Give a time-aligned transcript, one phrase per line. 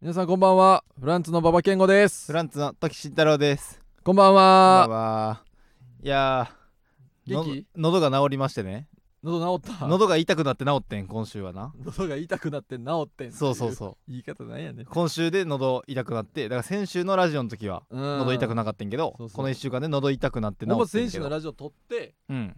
[0.00, 0.84] 皆さんこんばんは。
[1.00, 2.26] フランツの馬場健吾です。
[2.28, 3.82] フランツの時慎太郎です。
[4.04, 4.40] こんばんこんば
[4.86, 4.90] んは。
[4.90, 5.42] は
[6.00, 7.66] いやーの元気？
[7.74, 8.86] 喉が治りましてね。
[9.24, 9.88] 喉治った？
[9.88, 11.72] 喉が痛くなって治ってん今週はな。
[11.84, 13.96] 喉が痛くなって治ってんそうそうそう。
[14.06, 14.84] 言い方なんやね。
[14.84, 19.36] 今週で喉痛くなってだから先週のラジオの時は喉喉痛くなかったんけど、そうそう。
[19.38, 20.86] この1週間で喉痛くなって治ってんけど。
[20.86, 22.54] 選手のラジオ撮ってうん。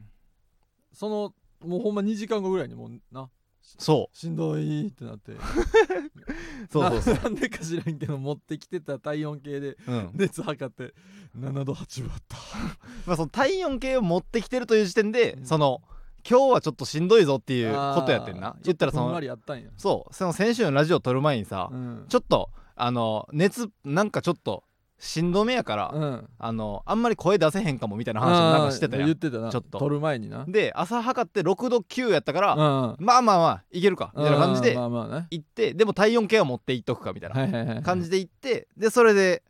[0.92, 1.32] その
[1.66, 3.30] もうほんま2時間後ぐらいにもうな
[3.60, 5.32] そしんどいってなって。
[5.32, 5.36] う
[6.70, 7.14] そうそうそう。
[7.14, 10.10] ななんでか知らんけど持ってきてた体温計でうん。
[10.14, 10.94] 熱測って
[11.38, 12.36] 7度8分あった。
[13.06, 15.46] まあその体温計を持ってきてるという時点で、うん。
[15.46, 15.82] その
[16.28, 18.56] 今日はちょっとしんどいぞっていうことやってんな。
[18.62, 19.70] 言ったらそちょっとふんわのりやったんや。
[19.76, 20.14] そう。
[20.14, 22.06] その先週のラジオ撮る前にさ、うん。
[22.08, 24.64] ちょっとあの熱なんかちょっと
[25.02, 26.28] しんどめやから、うん。
[26.38, 29.06] あのあんまり声出せへんかもみたいな話もなんかしてたやん。
[29.06, 29.50] 言ってたな。
[29.50, 29.78] ちょっと。
[29.78, 30.44] 撮る前にな。
[30.46, 39.42] で朝測って6度9やったから、うんまあまあまあいけるかみたいな感じで行ってでも体温計は持って行っとくかみたいな感じで行ってでそれで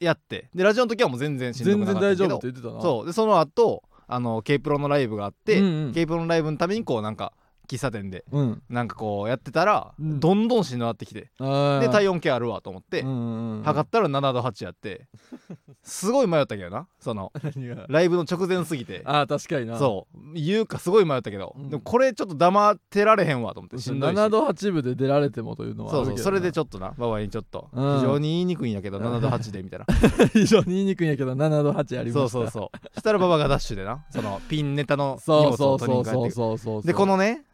[0.00, 2.82] やってでラジオの時はもう全然しんどくな全然大丈かったけど夫って言ってたな。
[2.82, 3.06] そう。
[3.06, 5.92] でその後あの K プロのライブがあって、うんうん。
[5.92, 7.32] K プロのライブのためにこうなんか
[7.68, 8.62] 喫茶店でうん。
[8.68, 10.20] なんかこうやってたら、うん。
[10.20, 15.06] どんどんしんどなってきてで体温計あるわと思って、測ったら7度8やって
[15.82, 17.32] すごい迷ったけどなその
[17.88, 19.02] ライブの直前すぎて。
[19.04, 19.78] あー確かにな。
[19.78, 20.32] そう。
[20.34, 21.68] 言うかすごい迷ったけど、うん。
[21.68, 24.16] でもこれちょっと黙ってられへんわと思ってしんどいし。
[24.16, 27.68] 7度8分で出られてもというのはそうそうそれでちょょっとな馬場にちょっと。
[27.72, 27.94] うん。
[27.96, 29.86] 非常に言いにくいんやけど 7度8でみたいな。
[30.32, 32.98] 非常に言いにくいんやけど7度8ありましたそうそうそう。
[32.98, 36.82] したら馬場がダッシュでなそのピンネタの荷そう物をそうそうそう取りに帰ってそうそう。
[36.82, 37.44] でこのね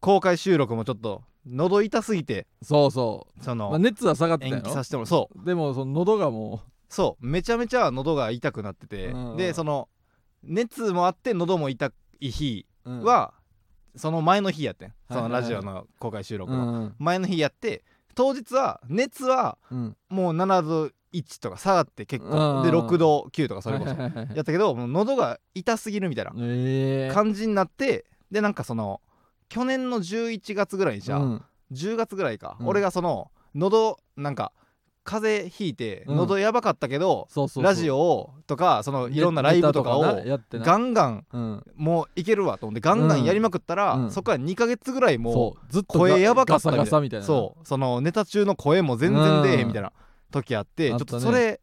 [0.00, 3.44] 公開収録もちょっと喉痛すぎてそうそう。
[3.44, 5.44] そのまあ熱は下がってた延よ期させてもそう。
[5.44, 7.26] でもその喉がもそう。
[7.26, 9.08] めちゃめちゃ喉が痛くなってて。
[9.08, 9.36] うんうん。
[9.36, 9.88] でその
[10.42, 13.02] 熱もあって喉も痛い日ううん。
[13.02, 13.34] は
[13.96, 14.92] その前の日やってん。
[15.08, 15.40] そのはいはい。
[15.40, 16.58] はいラジオの公開収録の。
[16.58, 19.96] うん前の日やって当日は熱はうん。
[20.08, 23.90] もう7度1とか下がって結うん構で6度9とかそれこそ。
[23.92, 27.14] はいはいやったけどもう喉が痛すぎるみたいなええ。
[27.14, 29.00] 感じになってでなんかその
[29.48, 31.44] 去年の11月ぐらいにじゃあうん。
[31.72, 32.68] 10月ぐらいかうん。
[32.68, 34.52] 俺がその喉なんか
[35.04, 36.16] 風邪ひいてうん。
[36.16, 40.02] 喉やばかったけどラジオをとかそのいろんなライブとかを
[40.52, 41.64] ガンガンうん。
[41.76, 44.10] もういけるわと思ってガンガンやりまくったら、うん。
[44.10, 45.72] そこから2ヶ月ぐらいもそう。
[45.72, 46.70] ずっと声やばかった
[47.00, 47.26] みたいな。
[47.26, 47.66] そう。
[47.66, 49.68] そのネタ中の声も全然出えへん。
[49.68, 49.92] みたいな
[50.30, 51.60] 時あって、うんちょっとそれ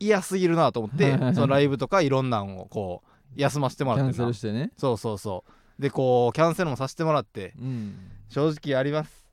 [0.00, 4.70] 嫌すぎるなと思って、 そのライブとかいろんなんをこう休ませてもキャンセらってなルしてね。
[4.76, 7.94] そうそうそうでこうキャンセルもさせてもらってうん。
[8.28, 9.26] 正直あります。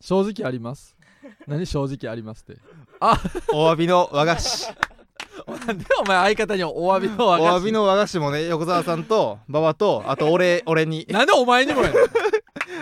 [0.00, 0.96] 正直あります。
[1.48, 2.60] 何正直ありますって？
[3.52, 4.68] お詫びの和菓子。
[5.66, 7.48] なんでお前相方にお詫びのお和菓子？
[7.58, 11.06] 詫びの和菓子もね横澤さんと馬場とあと俺俺に。
[11.10, 11.98] なんでお前にもやねん。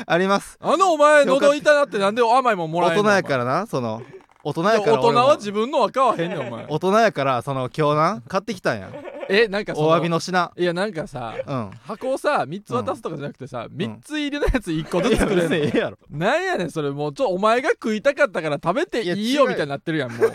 [0.06, 0.58] あります。
[0.60, 3.02] あのお前喉痛なってなんで甘いもんもらえんの？
[3.02, 4.02] 大人やからなその
[4.44, 5.26] 大人やから俺も。
[5.26, 6.66] は自分のは買わへんねんお前。
[6.70, 8.90] 大人やからその今日な買ってきたんや。
[9.30, 10.52] えなんかお詫びの品。
[10.56, 11.70] いやなんかさうん。
[11.86, 15.98] 箱をさ3つ渡すとかじゃなくてさ、3つ入りのやつ1個ずつ作れいや別にるええやろ。
[16.10, 16.90] なんやねんそれ。
[16.90, 20.28] もうちょお前が食いたかったから食べていいよみたいになってるやんもう。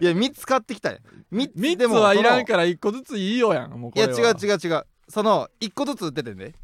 [0.00, 0.98] いや3つ買ってきたんや。
[1.32, 4.86] 3 3でもつはいらんらから1個ずついいよやんもうこいや違う違う違う。
[5.08, 6.54] その1個ずつ売っててんで。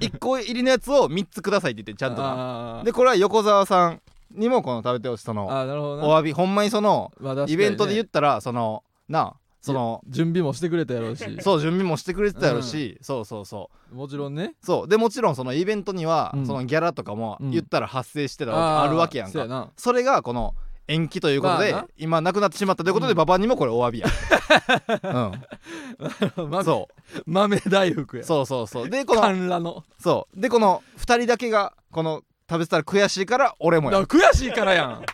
[0.00, 4.00] 1個入りのやつを3つくださいって言ってちゃんとでこれは横澤さん
[4.36, 7.64] にもこの食べてほしいそのあーなるほど詫びほんまにそのまあ確かにね。
[7.64, 9.36] イベントで言ったらそのなあ
[9.66, 11.24] その準備もしてくれたやろうし。
[11.42, 13.94] そう準備もしてくれてたやろし、そうそうそう。
[13.96, 14.54] もちろんね。
[14.62, 14.88] そう。
[14.88, 16.46] でもちろんそのイベントには、うん。
[16.46, 17.50] そのギャラとかもうん。
[17.50, 19.32] 言ったら発生してたわけ、あるわけやんか。
[19.32, 19.70] そうやな。
[19.76, 20.54] それがこの
[20.86, 21.88] 延期ということで、まあな。
[21.96, 23.18] 今なくなってしまったということで、うん。
[23.18, 24.06] 馬場にもこれお詫びや、
[25.02, 26.88] うん、豆そ
[27.26, 28.22] 豆大福や。
[28.22, 28.88] うそうそうそう。
[28.88, 29.82] でこの観覧の。
[29.98, 30.40] そう。
[30.40, 34.00] でこの2人だけがこの食べてたら悔しいから俺もや。
[34.00, 35.02] だから悔しいからやん。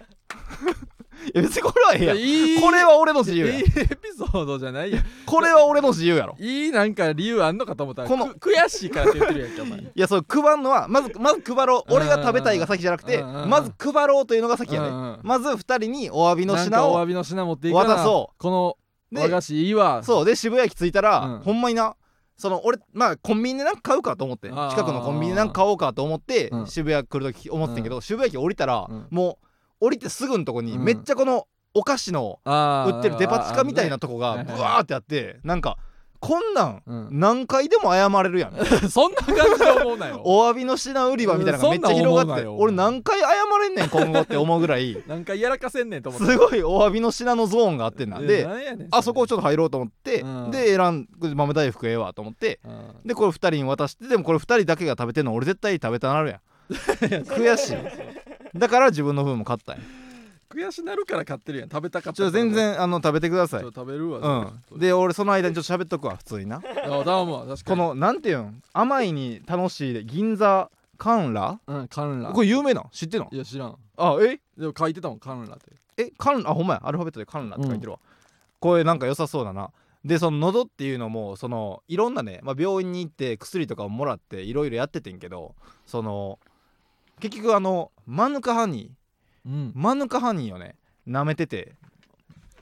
[1.24, 2.16] いや別にこれはええやん。
[2.18, 5.04] いいこれは俺の自由やいいエピソードじゃないやん。
[5.24, 6.36] これは俺の自由やろ。
[6.38, 9.78] いいなんか理由あんのかと思ったらこのく悔しいからって言ってるやんけお前。
[9.80, 11.94] いやそう配るのはまずまず配ろう。
[11.94, 13.50] 俺が食べたいが先じゃなくてうんうんうん。
[13.50, 14.88] まず配ろうというのが先やね。
[14.88, 18.76] うんうんまず2人にお詫びのなん品お詫びの品持っていいから渡そこの
[19.12, 20.02] で和菓子いいわ。
[20.02, 20.24] そう。
[20.24, 21.40] で渋谷駅着いたら、うん。
[21.40, 21.94] ほんまにな
[22.36, 26.66] その俺まあコンビニでなんか買うかと思って近くのコンビニでなんか買おうかと思って、うん。
[26.66, 29.06] 渋谷来る時思ってんけど、渋谷駅降りたら、うん。
[29.10, 29.38] も
[29.80, 30.84] う降りてすぐのとこにうん。
[30.84, 35.78] めっちゃこのお菓子の売ってるデパ地下みたいなとこがブワーってあってなんか
[36.22, 37.08] こんなんうん。
[37.10, 38.52] 何回でも謝れるやん。
[38.88, 40.22] そんな感じで思うなよ。
[40.24, 43.26] お詫びの品売り場みたいなのがめっちゃ広がってう俺何回謝
[43.60, 45.02] れんねん今後って思うぐらい。
[45.08, 46.26] なんかやらかせんねんと思って。
[46.28, 48.20] すごいお詫びの品のゾーンがあってんな。
[48.22, 48.48] えで
[48.92, 50.50] あそこちょっと入ろうと思ってうん。
[50.52, 52.94] で選ん豆大福ええわと思ってうん。
[53.04, 56.40] でこれ2人に渡してでもこれ2人だけが食べてんの俺絶対食べたなるやん。
[56.70, 57.76] 悔しい。
[58.56, 59.82] だから自分の分も買ったんや
[60.52, 61.68] 悔しなるから買ってるやん。
[61.68, 63.62] 食べたかったちょ全然あの食べてください。
[63.62, 64.78] 食べるわうん。
[64.78, 66.62] で俺その間にちょっと喋っとくわ普通にな。
[66.84, 67.64] あどうも確かに。
[67.64, 68.62] このなんていうん？
[68.72, 71.58] 甘いに楽しいで銀座カンラ？
[71.66, 72.30] うんカンラ。
[72.30, 72.88] これ有名なん？
[72.92, 73.28] 知ってんの？
[73.32, 73.76] いや知らん。
[73.96, 74.40] あえ？
[74.58, 75.72] でも書いてたもんカンラって。
[75.96, 76.80] えカンあほんまや。
[76.84, 77.98] アルファベットでカンラって書いてるわ、
[78.60, 79.70] これなんか良さそうだな。
[80.04, 85.54] でその喉っていうのもそのいろんなね、まあ、病院に行って薬とかをもらっていろいろやっててんけど
[85.86, 86.40] その
[87.20, 88.96] 結局あのマヌカハニーうん
[89.44, 91.74] マヌカハニーをね舐めてて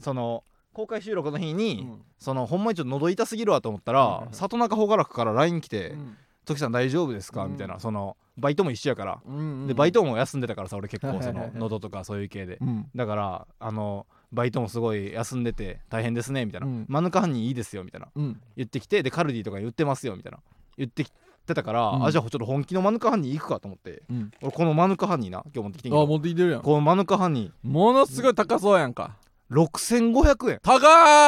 [0.01, 1.87] その公開収録の日に、
[2.19, 6.17] そのほんまにちょっと喉痛すぎるわと思ったら、はいはいはい里中朗らくから LINE 来てうん
[6.47, 7.53] 「時さん大丈夫ですか?」うん。
[7.53, 9.67] みたいなそのバイトも一緒やから、うんうん。
[9.67, 12.59] でバイトも休んでたからさ俺結構その 喉とかそういう系で。
[12.61, 12.89] うん。
[12.95, 18.09] だからあのバイトもすごい休んでて大変ですねみたいな、うんマヌカハニーいいですよみたいな。
[18.15, 18.41] うん。
[18.57, 20.39] 言ってきてでカルディとかに売ってますよみたいな。
[20.79, 21.13] 言ってき
[21.51, 22.05] てたから、うん。
[22.07, 24.31] あじゃあちょっと本気のマヌカハニー行くかと思ってうん。
[24.43, 26.63] 俺このマヌカハニーな今日持ってきてんけあど持ってきてるやん。
[26.63, 29.17] このマヌカハニものすごい高そうやんか。
[29.51, 30.61] ー6500円。
[30.63, 30.79] 高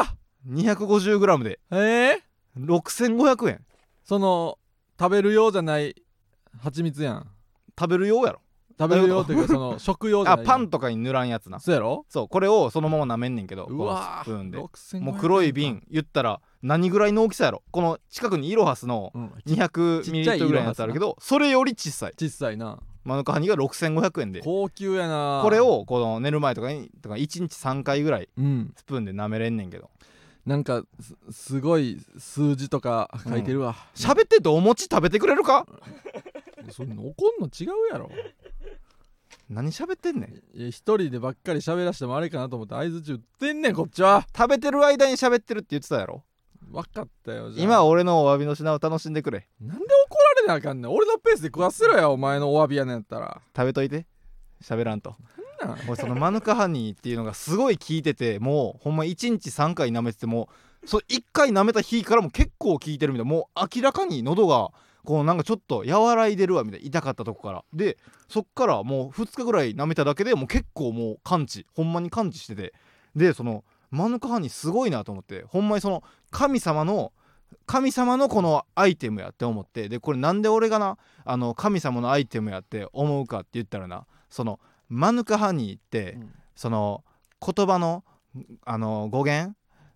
[0.03, 0.05] ー
[0.49, 1.61] 250g で。
[1.71, 2.21] えー、
[2.57, 3.65] 6500円。
[4.05, 4.59] その
[4.99, 5.95] 食べるようじゃない
[6.63, 7.27] 蜂蜜やん。
[7.79, 8.41] 食べるようやろ
[8.79, 10.47] 食べるようっていうかその食用じゃあない。
[10.47, 11.61] パンとかに塗らんやつな。
[11.61, 12.05] そうやろ？
[12.09, 14.59] そうこれをそのまま舐めんねんけどうわこのスプーンで。
[14.59, 17.63] 6500もう黒い瓶言ったら何ぐらいの大きさやろ？
[17.71, 22.13] この近くにイロハスのうん200ミリリットルぐらいのやつあるけどそれより小さい。
[22.19, 22.79] 小さいな。
[23.05, 24.41] マヌカハニが6500円で。
[24.43, 25.41] 高級やな。
[25.43, 28.73] これをこの寝る前とかにとか1日3回ぐらいうん。
[28.77, 29.91] スプーンで舐めれんねんけど。
[30.45, 35.69] なんかすすごい数字とか書いてるわ、喋っててお餅食べてくれるか？
[36.71, 38.11] そんな怒んの違うやろ。
[39.49, 40.59] 何喋ってんねん。
[40.59, 44.27] いや一人でばっかり喋らしてもあれかなと思って相づち打ってんねんこっちは。
[44.37, 46.23] 食べてる間に喋ってるって言ってたやろ。
[46.71, 47.65] 分かったよじゃあ。
[47.65, 49.49] 今は俺のお詫びの品を楽しんでくれ。
[49.61, 50.93] なんで怒られなあかんねん。
[50.93, 53.43] 俺のペースで食わせろやお前のお詫びやねんやったら。
[53.55, 54.07] 食べといて。
[54.63, 55.17] 喋らんと。
[55.61, 60.49] なんなん俺そのマヌカハニーっていうのがすごい効いててもうほんま1日3回舐めてても
[60.85, 63.31] そ1回舐めた日からも結構効いてるみたいな。
[63.31, 64.71] もう明らかに喉が
[65.05, 67.65] こうなんかちょっと和らいでるわみたいな痛かったとこから。
[67.73, 72.73] でそっからもう2日ぐらい舐めただけでもう結構もう完治ほんまに完治してて。
[73.15, 75.45] でそのマヌカハニーすごいなと思って。
[75.49, 77.13] ほんまにその神様の
[77.67, 79.89] 神様のこのアイテムやって思って。
[79.89, 86.33] でこれなんで俺がなあの神様のアイテムやって思うかって言ったらなそのマヌカハニーって、うん。
[86.55, 87.03] その
[87.45, 88.05] 言葉の
[88.65, 89.55] あの語源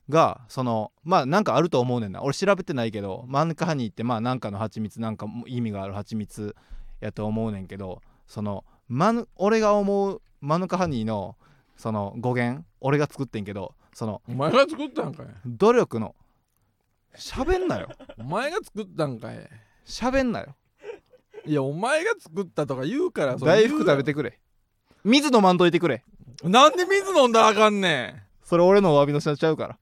[0.08, 2.22] がそのまあなんかあると思うねんな。
[2.22, 6.54] 俺調べてないけどマヌカハニーってまあなんかの蜂蜜なんか意味がある蜂蜜
[7.00, 11.36] やと思うねんけどそのマヌ俺が思うマヌカハニーの
[11.76, 15.26] その語源俺が作ってんけどそのお前が作ったんかい。
[15.44, 16.14] 努力の
[17.16, 17.88] 喋んなよ。
[18.18, 19.50] お前が作ったんかい。
[19.86, 20.54] 喋んなよ。
[21.46, 24.38] いやお前が作ったとか言うから大福食べてくれ。
[25.04, 26.04] 水飲まんといてくれ。
[26.42, 29.76] なんで水飲んだらあかんねそれ俺のお詫びの品ちゃうか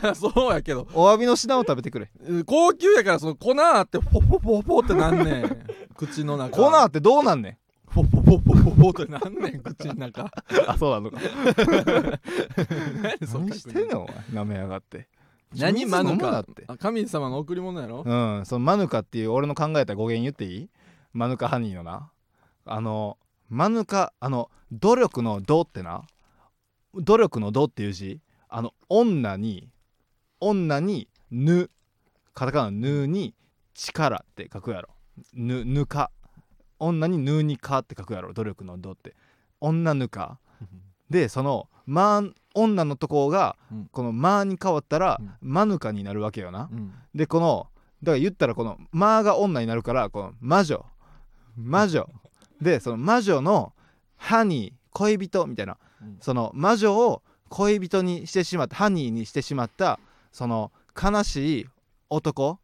[0.00, 0.10] ら。
[0.10, 0.88] ん そうやけど。
[0.94, 2.10] お詫びの品を食べてくれ。
[2.44, 5.66] 高級やからその粉あってポポポポってなんねん。
[5.96, 6.56] 口の中。
[6.56, 7.56] 粉ってどうなんねん。
[7.86, 10.28] ポポポポポポってなんねん口の中。
[10.66, 11.18] あそうなのか。
[13.20, 14.42] 何その何してんのお前。
[14.42, 15.08] 舐めやがって。
[15.56, 16.40] 何マヌカ？
[16.40, 16.64] って。
[16.66, 18.02] あ神様の贈り物やろ？
[18.04, 20.68] うんそのマヌカっていう俺の考えた語源言っていい？
[21.12, 22.10] マヌカハニーのな。
[22.64, 23.18] あの
[23.48, 26.02] マヌカあの努力の「ど」ってな
[26.94, 28.20] 努力の「ど」っていう字。
[28.52, 29.68] あの女に
[30.40, 31.70] 女に「ぬ」
[32.34, 33.34] カタカナの「ぬ」に
[33.74, 34.88] 「力」って書くやろ
[35.32, 36.10] 「ぬ」ぬか。
[36.78, 38.32] 女に「ぬ」に「か」って書くやろ。
[38.32, 39.14] 努力の「ど」って。
[39.60, 40.38] 女ぬか。
[41.08, 42.22] でその「ま」
[42.54, 43.88] 女のとこがうん。
[43.92, 46.68] この「ま」に変わったらうん「マヌカ」になるわけよな。
[46.72, 46.92] うん。
[47.14, 47.68] でこの
[48.02, 50.84] だから言ったらこの「ま」が女になるからこの魔女。
[51.56, 52.08] 魔女。
[52.60, 53.72] でその魔女の
[54.16, 56.18] ハニー恋人みたいなうん。
[56.20, 59.98] その魔女を恋人にしてしまったハニーにしてしまった
[60.32, 61.66] その悲しい
[62.08, 62.58] 男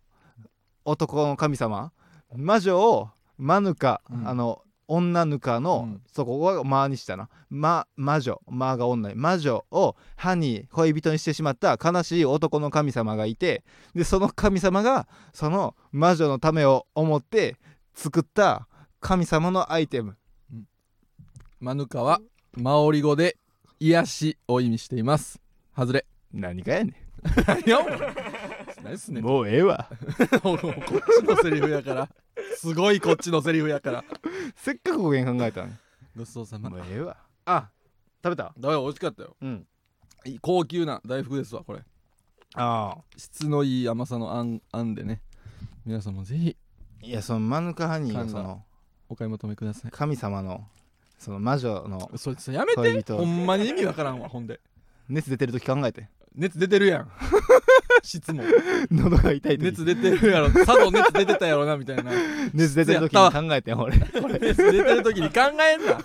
[0.85, 1.93] 男の神様
[2.35, 4.29] 魔女をマヌカ、うん。
[4.29, 6.03] あの女ぬかの、うん。
[6.07, 9.09] そこは「ま」にしたな、ま、魔女「ま」が女。
[9.11, 13.65] に魔女をハニー恋人にしてしまった悲しい男の神様がいて
[13.95, 17.57] でその神様がその魔女のためを思って
[17.95, 18.69] 作った
[19.01, 20.17] 神様のアイテム
[21.67, 22.21] マヌカは
[22.57, 23.37] マオリ語で
[23.81, 25.41] 癒しを意味しています。
[25.77, 26.95] 外れ何かやね
[27.45, 27.99] 何やお前。
[28.85, 29.25] 何っすねん。
[29.25, 29.89] もうええわ。
[30.45, 32.09] こっちのセリフやから。
[32.57, 34.05] すごいこっちのセリフやから。
[34.55, 35.75] せっかく語源考えたのに。
[36.17, 36.71] ごちそうさま。
[36.71, 37.17] もうええわ。
[37.47, 37.69] あ
[38.23, 38.55] 食べた？
[38.57, 39.37] だよ美味しかったよ。
[39.43, 39.67] うん。
[40.43, 41.81] 高級な大福ですわこれ。
[42.55, 42.99] ああ。
[43.17, 45.21] 質のいい甘さのあんあんでね。
[45.85, 46.57] 皆さんもぜひ。
[47.03, 48.63] いやそのマヌカハニーその
[49.09, 49.91] お買い求めください。
[49.91, 50.65] 神様の
[51.19, 53.13] その魔女のそれそれやめて。
[53.13, 54.61] ほんまに意味わからんわほんで。
[55.09, 56.09] 熱出てる時考えて。
[56.35, 57.11] 熱出てるやん。
[58.03, 58.45] 質問。
[58.91, 59.65] 喉が痛い時。
[59.65, 60.51] 熱出てるやろ。
[60.51, 62.13] さぞ熱出てたやろなみたいな。
[62.53, 63.99] 熱出てる時に考えてん俺。
[63.99, 65.99] 熱出てる時に考えんな。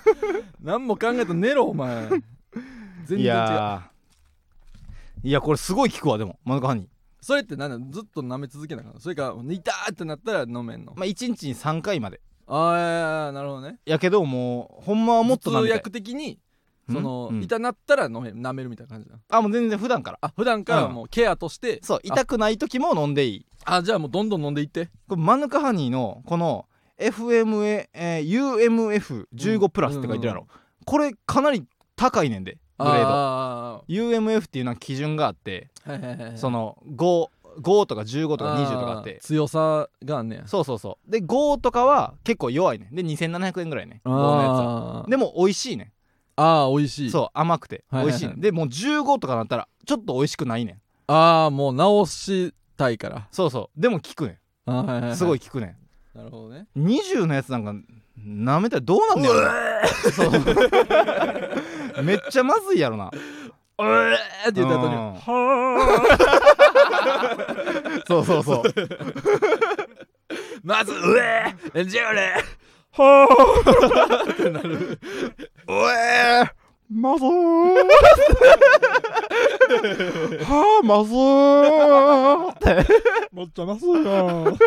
[0.62, 2.10] 何も考えたら寝ろお前。
[2.10, 2.22] 全
[3.08, 3.24] 然違う。
[3.24, 5.28] いやー。
[5.28, 6.40] いやこれすごい効くわでも。
[6.46, 6.88] マヌカハニー
[7.20, 9.00] それって何なのずっと舐め続けなあかんの？
[9.00, 10.94] それか痛ーってなったら飲めんの？
[10.96, 12.20] まあ1日に3回まで
[12.54, 13.80] ああなるほどね。
[13.86, 16.40] やけどもうほんまはもっと通訳的に
[16.90, 17.42] その、うん。
[17.42, 20.20] 痛なったら飲め舐めるみたいな感じなのあもう全然普段から。
[20.22, 23.46] あ普段からもうケアとして、そう痛くない時も飲んでいい。
[23.64, 24.88] あじゃあもうどんどん飲んでいって。
[25.08, 26.66] これマヌカハニーのこの
[27.00, 30.48] FMA、えー UMF15 プラスって書いてるやろ、
[30.86, 31.64] これかなり
[31.96, 33.08] 高いねんでグレード。
[33.08, 36.38] あ UMF っていうのは基準があってーはいはいはいはい。
[36.38, 37.28] その5
[37.60, 39.20] 5とか15とか20とかあって。
[39.20, 40.48] ー強さがあんねや。
[40.48, 41.12] そうそうそう。
[41.12, 42.88] で5とかは結構弱いね。
[42.92, 44.02] んで2700円ぐらいね。
[44.06, 45.06] 5のやつは。
[45.10, 45.92] でも美味しいね。
[46.36, 47.08] あー美味しい。
[47.08, 47.84] んそう甘くて。
[47.92, 48.34] 美味しいね。
[48.34, 50.74] んでもう15とかなったらちょっと美味しくないね。
[50.74, 53.28] んああもう直したいから。
[53.32, 53.82] そうそう。
[53.82, 54.40] でも効くね。
[54.66, 55.78] あーはいはいすごい効くね。
[56.16, 56.68] なるほどね。
[56.76, 57.74] ん20のやつなんか
[58.20, 59.52] 舐めたらどうなんねやろな。
[60.12, 60.28] そ
[62.00, 62.04] う。
[62.04, 63.08] めっちゃまずいやろな。
[63.08, 63.10] う
[63.84, 64.14] えー
[64.50, 65.14] って言った後にうん。
[65.14, 66.56] は
[68.08, 68.64] そうそうそう。
[70.64, 72.44] まずうえーじゃあ俺。
[72.94, 73.28] は
[74.28, 74.32] あ。
[74.32, 75.00] ってなる。
[75.68, 76.50] おえー
[76.94, 77.28] まずー。
[80.44, 82.52] はあまずー。
[82.54, 82.86] って。
[83.32, 83.94] もっちゃますよ
[84.54, 84.58] っ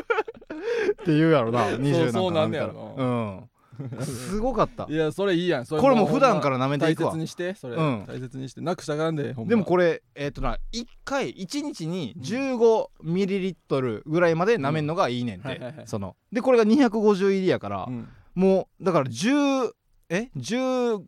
[1.05, 1.67] て言うやろな。
[1.69, 3.05] 20そうなんやろな。
[3.05, 3.51] うん
[4.05, 4.87] すごかった。
[4.89, 5.67] いやそれいいやん。
[5.67, 7.11] それこれもう普段から舐めていくわ。
[7.11, 8.05] 大切にしてそれ、うん。
[8.07, 8.61] 大切にして。
[8.61, 9.51] なくしたらあかんでほんま。
[9.51, 15.45] でもこれえっ、とな1回1日に15ミリリットルぐらいまで舐めんのがいいねんて。
[15.45, 15.51] うん。
[15.51, 15.87] はいはいはい。
[15.87, 16.17] その。
[16.33, 18.09] でこれが250入りやから、うん。
[18.35, 19.73] もうだから10
[20.11, 21.01] え？15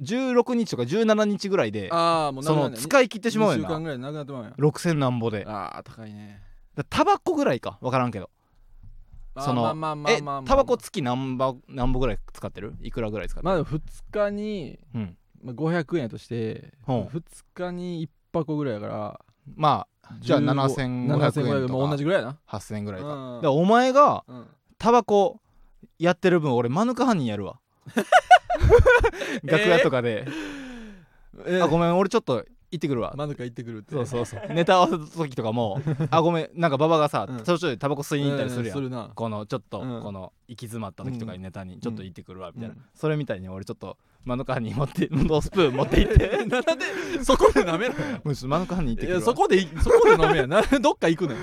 [0.00, 5.44] 16日とか17日ぐらいでああもうその使い切ってしまう2週やんな間ぐらいなくなってまうやん6000なんぼで。
[5.46, 6.42] ああ高いね。
[6.76, 7.78] だタバコぐらいか。
[7.80, 8.30] 分からんけど
[9.38, 12.74] そのまあまあまあえタバコ月何ぼ何ぼぐらい使ってる？
[12.80, 15.16] いくらぐらい使ってる、まあでも2日に、うん。
[15.42, 17.16] まあ、500円やとしてほう。
[17.16, 17.22] 2
[17.54, 19.20] 日に1箱ぐらいやから
[19.56, 20.44] まあじゃあ15
[21.06, 22.38] 7500円とか同じぐらいやな。
[22.46, 23.46] 8000円ぐらいか、うん。
[23.46, 24.46] お前がうん。
[24.78, 25.40] タバコ
[25.98, 27.60] やってる分俺マヌカハニーやるわ。
[29.42, 30.26] 楽屋とかで、
[31.46, 33.94] えあごめん俺ちょっと行ってくるわ、マヌカ行ってくるって。
[33.94, 34.52] そうそうそう。
[34.54, 37.44] ネタ合わせた時とかも あごめんなんか馬場がさ、うん。
[37.44, 39.10] 途中でタバコ吸いに行ったりするやん、うんするな。
[39.14, 40.02] このちょっと、うん。
[40.02, 46.44] この行き詰まった時とかにネタにちょっと行ってくるわみたいな、うんそれみたいに俺ちょっとマヌカハニー持ってノースプーン持って行って。
[46.46, 48.20] なんでそこで舐めろよ。
[48.24, 51.38] もうちょっとマヌカハニー行っていくるそこでいそこで飲めやなどっか行くねん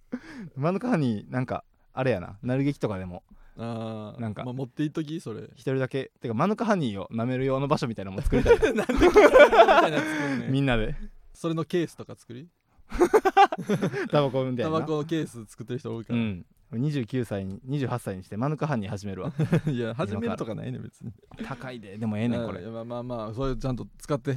[0.56, 2.38] マヌカハニーなんかあれやな。
[2.42, 3.22] なる劇とかでも
[3.60, 4.20] あー。
[4.20, 4.44] なんか。
[4.44, 5.20] まあ、持っていっとき？
[5.20, 5.42] それ。
[5.54, 6.10] 一人だけ。
[6.20, 10.48] てかマヌカハニーを舐める用の場所みたいなのも作りたい なんでみたいな作るね。
[10.48, 10.96] ん みんなで。
[11.34, 12.48] それのケースとか作り？
[14.10, 14.64] タバコみたいな。
[14.64, 16.46] タバコのケース作ってる人多いから、うん。
[16.72, 19.32] 29歳に28歳にしてマヌカハニー始めるわ。
[19.66, 21.12] いや始めるとかないね別に。
[21.44, 21.98] 高いで。
[21.98, 22.60] でもええねんこれ。
[22.62, 24.36] まあまあまあそれちゃんと使って、うん。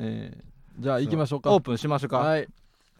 [0.00, 1.52] えーじゃあ行きましょうか。
[1.52, 2.48] オープンしましょうか、はい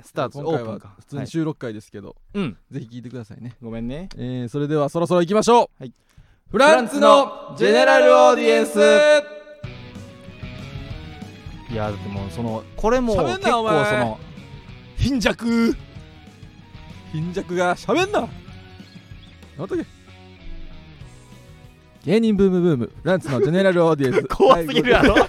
[0.05, 0.95] スタート今回はオープンか。
[0.99, 2.57] 普通に収録回ですけど、はいうん。
[2.71, 4.09] ぜひ聞いてくださいね、ごめんね。
[4.17, 5.93] えーそれではそろそろ行きましょう、はい。
[6.51, 8.79] フランツのジェネラルオーディエンス。
[11.73, 14.19] いやだってもうそのこれも結構その
[14.97, 15.77] 貧弱。
[17.13, 18.21] 貧弱が喋んな。
[18.21, 18.29] や
[19.59, 19.85] めとけ。
[22.05, 22.93] 芸人ブームブーム。
[23.03, 24.25] フランツのジェネラルオーディエンス。
[24.35, 25.15] 怖すぎるやろ。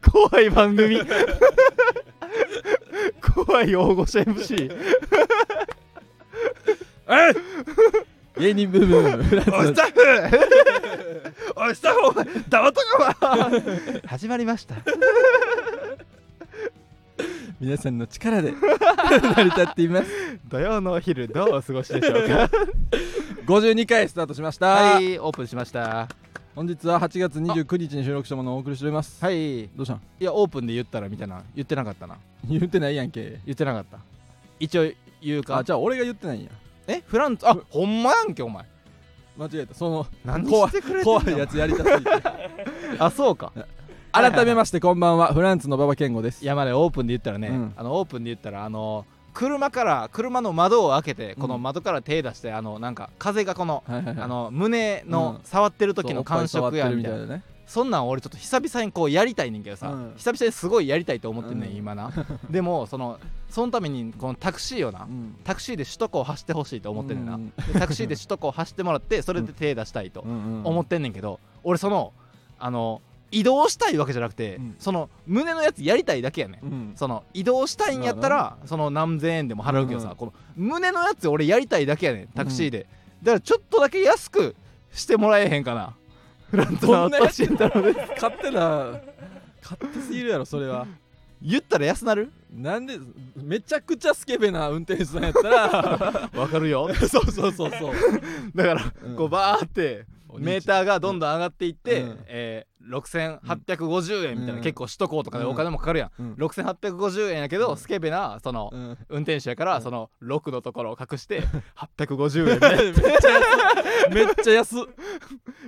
[0.10, 0.96] 怖い番組
[3.34, 4.70] 怖い大御所 MC
[8.38, 11.32] 芸人ブームフランツのおいスタッフ！
[11.56, 14.00] おいスタッフお前黙っとけお前。
[14.06, 14.76] 始まりました。
[17.60, 20.10] 皆さんの力で成り立っています。
[20.48, 22.48] 土曜のお昼どうお過ごしでしょうか？
[23.46, 26.08] 52回スタートしました、はいオープンしました
[26.54, 29.24] 本日は8月29日に収録したものをお送りしております。
[29.24, 29.60] はい。
[29.64, 30.00] いどうしたん？
[30.18, 31.42] やオープンで言ったらみたいな。
[31.54, 32.16] 言ってなかったな。
[32.48, 33.38] 言ってないやんけ。
[33.46, 33.98] 言ってなかった。
[34.58, 34.90] 一応
[35.22, 35.58] 言うか。
[35.58, 36.50] あじゃあ俺が言ってないんや。
[36.88, 38.64] えフランツあほんまやんけお前。
[39.38, 39.74] 間違えた。
[39.74, 41.04] その何してくれてんの？
[41.04, 42.10] 怖いやつやりたすぎて。
[42.98, 43.52] あそうか。
[44.12, 45.32] 改めましてこんばんは。
[45.32, 46.44] フランツの馬場健吾です。
[46.44, 47.72] 山でオープンで言ったらね、うん。
[47.76, 54.24] あのオープンで言ったらあの車から車の窓を開けてこのうん窓から手出して、あのなんか風がこのはいはいはい。
[54.24, 55.10] あの胸うん。
[55.10, 57.42] の触ってる時の感触やみたいな、ね。
[57.66, 60.12] そんなん俺ちょっと久々にこうやりたいねんけどさ、うん。
[60.16, 61.76] 久々にすごいやりたいと思ってんねん、うん。
[61.76, 62.10] 今な。
[62.50, 63.18] でもその
[63.48, 65.36] そのためにこのタクシーをな、うん。
[65.44, 67.50] タクシーで首都高を走ってほしいと思ってんねんな、うん。
[67.50, 72.12] でタクシーで首都高を走ってもらってそれで手出したいと思ってんねんけど、俺その
[72.58, 74.74] あの移動したいわけじゃなくて、うん。
[74.78, 76.92] その胸のやつやりたいだけやねん、うん。
[76.96, 82.28] その移動したいんやったらその何千円でも払うけどさ、うんこの胸のやつ俺やりたいだけやねん。
[82.28, 82.86] タクシーで、
[83.22, 84.56] だからちょっとだけ安く
[84.92, 85.94] してもらえへんかな。
[86.50, 89.00] フラントナどんなやつ慎太郎です勝手な
[89.62, 90.86] 勝手すぎるやろそれは。
[91.42, 92.30] 言ったら安なる？
[92.52, 92.98] なんで
[93.36, 96.30] めちゃくちゃスケベな運転手さんやったら。
[96.34, 96.92] わかるよ。
[97.08, 97.94] そうそうそうそう、
[98.54, 99.16] だから、うん。
[99.16, 100.04] こうバーって
[100.36, 102.18] メーターがどんどん上がっていって、うん。
[102.26, 104.60] えー6850円みたいな、うん。
[104.62, 106.34] 結構首都高とかでお金もかかるやん、うん。
[106.34, 107.76] 6850円やけど、うん。
[107.76, 108.98] スケベなその、うん。
[109.08, 109.82] 運転手やから、うん。
[109.82, 111.42] その6のところを隠して
[111.76, 114.86] 850円みたいめっちゃ安 めっちゃ安な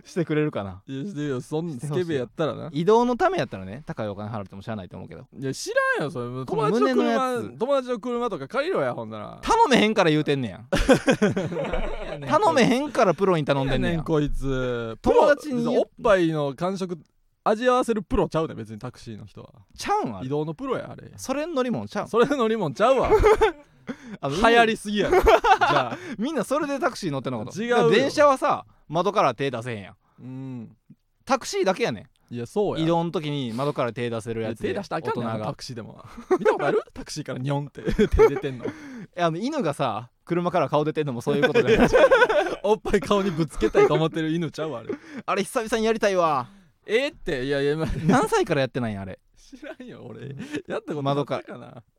[0.05, 0.83] してくれるかな。
[0.87, 1.41] いやしてよ。
[1.41, 2.71] そんスケベやったらな。
[2.73, 5.27] 移動のためやったらね高いお金払っても知らないと思うけど。
[5.39, 6.45] いや知らんよそれ。
[6.45, 7.59] 友達の車つ。
[7.59, 9.39] 友達の車とか借りろやほんなら。
[9.43, 10.61] 頼めへんから言うてんねや
[12.27, 14.05] 頼めへんからプロに頼んでんねやん。
[14.05, 14.99] こいつ。
[15.03, 16.99] 友達におっぱいの感触
[17.45, 19.51] 味合わせるプロちゃうね別にタクシーの人は。
[19.77, 20.27] ちゃうんあれ。
[20.27, 21.11] 移動のプロやあれ。
[21.17, 22.09] それ乗り物ちゃうん。
[22.09, 23.11] それ乗り物ちゃうわ。
[24.21, 25.99] あの流行りすぎやろじゃあ。
[26.19, 27.61] みんなそれでタクシー乗ってんのこと。
[27.61, 29.97] 違う電車はさ窓から手出せへんやん。
[30.21, 30.77] うん。
[31.25, 32.81] タクシーだけやねいやそうや。
[32.83, 36.05] ん移動の時に窓から手出せるいややつで手出したらあかんねんタクシーでも。
[36.39, 36.81] 見たことある？
[36.95, 38.67] タクシーからニョンって手出てんの。
[39.19, 41.79] あの犬がさ車から顔出てんのもそういうことで
[42.63, 44.95] おっぱい顔にぶつけたいと思ってる犬ちゃうわあれ。
[45.27, 46.49] あれ久々にやりたいわ
[46.87, 47.13] えー？
[47.13, 49.19] っていやいや、まあ、 何歳からやってないんあれ。
[49.37, 50.29] 知らんよ俺。
[50.67, 51.43] やったこと窓か。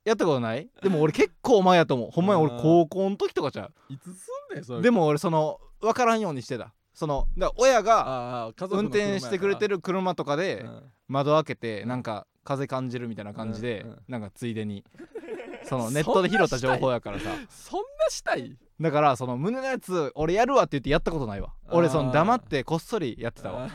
[0.03, 0.67] やったことない？
[0.81, 2.11] でも俺結構前やと思う。
[2.11, 4.79] ほんまに俺高校の時とかちゃいつすんねんそれ。
[4.79, 6.73] うでも俺その分からんようにしてた。
[6.93, 10.91] そのだ親が運転してくれてる車とかでうん。
[11.07, 14.83] 窓開けてなんか風感じるみたいな感じでなんかついでに。
[15.65, 17.29] そのネットで拾った情報やからさ。
[17.49, 18.57] そんなしたい？
[18.81, 21.53] だからその胸のやつ俺やるわって言ってやったことないわ。
[21.69, 23.69] 俺その黙ってこっそりやってたわ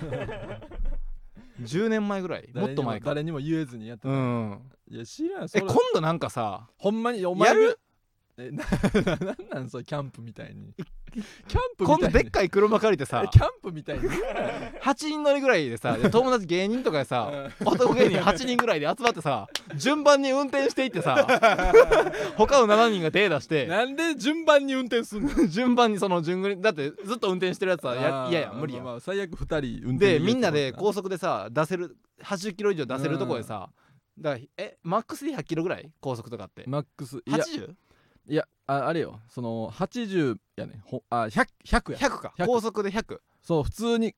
[1.61, 3.07] 10年前ぐらいもっと前か。
[3.11, 4.61] 誰にも言えずにやってた、うん。
[4.91, 7.78] いや知らんそれえ今度なんかさほんまにお前やる？
[8.39, 8.65] えな
[9.05, 10.73] なんなんそれキャンプみたいに。
[11.49, 12.13] キャンプみ今たいに。
[12.13, 13.23] 度でっかい車借りてさ。
[13.25, 17.67] えキャンプみたいに？8人乗りぐらいでさで友達芸人とかでさうん。
[17.67, 21.17] 男芸人8人ぐらいで集まってさ順番に運転していってさ
[22.37, 23.67] 他の7人が手出して。
[23.67, 25.31] なんで順番に運転すんの？
[25.49, 28.81] 順番にその順繰りだってずっと運転してるやつはやあー嫌やん無理や。
[28.81, 33.71] んまあまあ最悪2人運転でみんなでこ高速でさ出せる80キロ以上出せるとこでさ
[34.19, 35.91] だからえマックスで100キロぐらい？
[36.01, 36.65] 高速とかって。
[36.67, 37.39] マックスいや。
[37.39, 37.75] 80?100
[38.28, 39.21] いやああれよ。
[39.28, 40.82] その80やね。
[40.84, 42.10] ほあ 100, 100や。
[42.10, 42.34] か。
[42.38, 44.14] 100高速で100そう普通に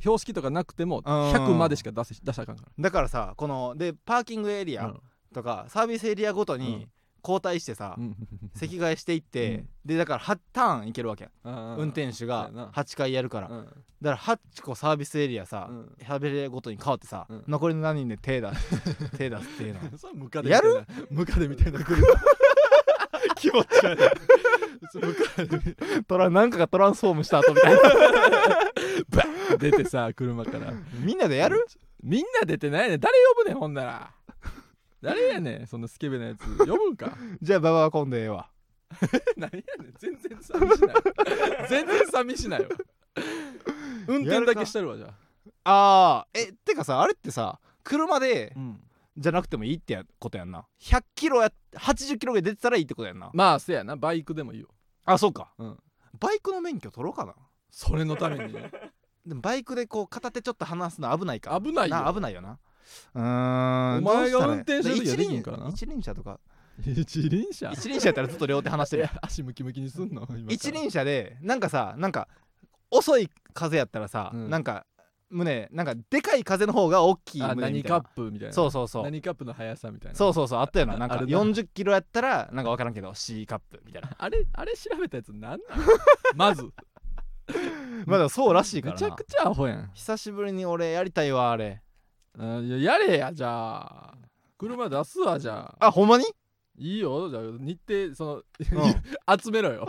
[0.00, 1.04] 標識とかなくてもうん。
[1.32, 4.94] 100までしか出せ出したらあかんかだからさこのでパーキングエリら、ア
[5.34, 6.88] とかサービスエリアごとに
[7.22, 8.04] 交代してさうん。
[8.04, 8.16] う ん
[8.54, 9.68] 席替えしていって、うん。
[9.84, 12.70] でだから8ターンいけるわけ運転手がそうやな。
[12.72, 13.64] 8回やるから、うん。
[13.66, 15.96] だから8個サービスエリアさ、うん。
[16.00, 17.44] 喋りごとに変わってさ、うん。
[17.46, 19.80] 残りの何人で手出す手出すっていうの
[20.48, 20.84] やる？
[21.10, 22.06] ムカデみたいな車
[23.38, 23.98] 気持ち悪
[25.98, 26.04] い。
[26.04, 27.80] トラなんかがトランスフォームした後みたいな。
[29.10, 30.72] バッ出てさ車から。
[31.00, 31.66] みんなでやる？
[32.02, 32.96] みんな出てないね。
[32.96, 34.10] ん誰呼ぶねんほんなら。
[35.00, 36.40] 誰やねんそんなスケベなやつ。
[36.58, 37.16] 呼ぶんか。
[37.40, 38.48] じゃあババは今度ええわ。
[39.36, 39.94] 何やねん。
[39.98, 40.96] 全然寂しない。
[41.68, 42.68] 全然寂しないわ。
[44.06, 45.14] 運転だけしてるわじゃあ。
[45.64, 48.80] あーえてかさあれってさ車でうん
[49.18, 50.64] じゃなくてもいいってやことやんな。
[50.80, 53.30] 100キロや80キロぐらい出てたらいいってことやんな。
[53.34, 53.96] まあせやな。
[53.96, 54.68] バイクでもいいよ。
[55.04, 55.52] あそうか。
[55.58, 55.78] うん。
[56.20, 57.34] バイクの免許取ろうかな。
[57.70, 58.52] それのために
[59.26, 62.02] でもバイクでこう片手ちょっと離すの危ないか危ないよ。
[62.02, 62.58] な危ないよな。
[63.14, 65.68] うーんお前が運転してる時はんからな。
[65.68, 66.40] 一輪車とか。
[66.86, 67.72] 一輪車？
[67.72, 69.08] 一輪車やったらずっと両手離してる。
[69.20, 70.26] 足ムキムキにすんの？
[70.48, 72.28] 一輪車でなんかさなんか
[72.90, 74.48] 遅い風やったらさ、うん。
[74.48, 74.86] なんか
[75.30, 77.98] 胸なんかでかい風の方が大きいあ胸みたいな。
[77.98, 78.54] 何カップみたいな。
[78.54, 79.02] そうそうそう。
[79.04, 80.16] 何カップの速さみたいな。
[80.16, 80.96] そうそうそうあったよな。
[80.96, 84.10] なんかあれな40キロやったらなんか分からんけど C カップみたいな。
[84.18, 85.60] あれあれ調べたやつなんなん？
[86.34, 86.68] まず。
[88.06, 89.00] まだそうらしいからな。
[89.00, 89.90] めちゃくちゃアホやん。
[89.94, 91.82] 久しぶりに俺やりたいわあれ。
[92.38, 93.80] あやれやじゃ
[94.12, 94.14] あ。
[94.58, 95.86] 車出すわじゃあ。
[95.86, 96.24] あほんまに、
[96.78, 97.28] いいよ。
[97.28, 98.92] じゃあ日程そのうん。
[99.40, 99.86] 集めろよ。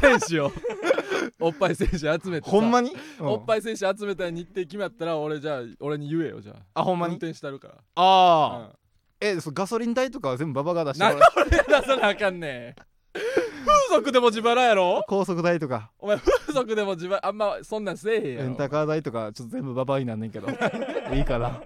[0.00, 0.52] 選手を。
[1.40, 2.50] おっぱい選手集めてさ。
[2.50, 3.26] ほんまに、うん。
[3.26, 6.80] おっぱい選手集めたら日程決まったら俺じゃあ俺に言えよじゃあ。
[6.80, 7.14] あほんまに？
[7.14, 7.74] 運転したるから。
[7.74, 8.72] ああ、うん。
[9.20, 12.74] えそガソリン代とかは全部ババが出してもなで俺出さなあかんね
[13.12, 15.02] 風俗でも自腹やろ？
[15.08, 15.90] 高速代とか。
[15.98, 18.46] お前風俗でも自腹あんまそんなんせえへんやろ。
[18.48, 20.48] レンタカー代とかちょっと全部ババアになんねんけど。
[21.12, 21.62] いいかななん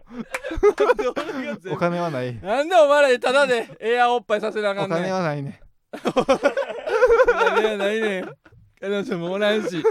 [0.96, 2.35] で俺が全部お金はない。
[2.40, 5.02] なんでお前らにただでエアおっぱいさせなあかおんねん？
[5.02, 5.61] 金はないね。
[5.92, 8.30] お金はないねん。
[8.80, 9.83] 彼女もおらんし。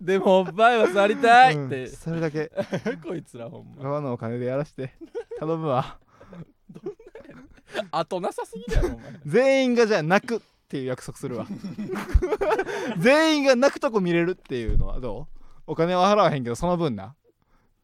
[0.00, 2.52] でもおっぱいは触りたいっうんて、それだけ。
[3.04, 3.82] こいつらほんま。
[3.84, 4.92] ババアのお金でやらして。
[5.40, 5.98] 頼むわ。
[7.90, 9.12] あとなさすぎだよお前。
[9.26, 11.46] 全員がじゃあ泣くっていう約束するわ。
[13.00, 15.28] 全員が泣くとこ見れるっていうのはど
[15.66, 15.72] う？
[15.72, 17.14] お金は払わへんけどその分な。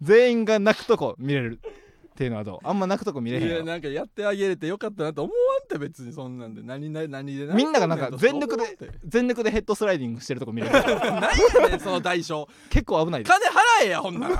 [0.02, 2.68] 全員が泣くとこ見れるっていうのはどう？
[2.68, 6.62] あんま泣くとこ見れへんいやなんかやってあげれてよかったなと思わんって別にそんなんで。
[6.62, 10.74] 何何何でみんながなんか全力で全力でヘッドスライディングしてるとこ見れる。
[10.74, 12.46] 何やねんその代償。
[12.68, 14.36] 結構危ないで金払えやほんなら。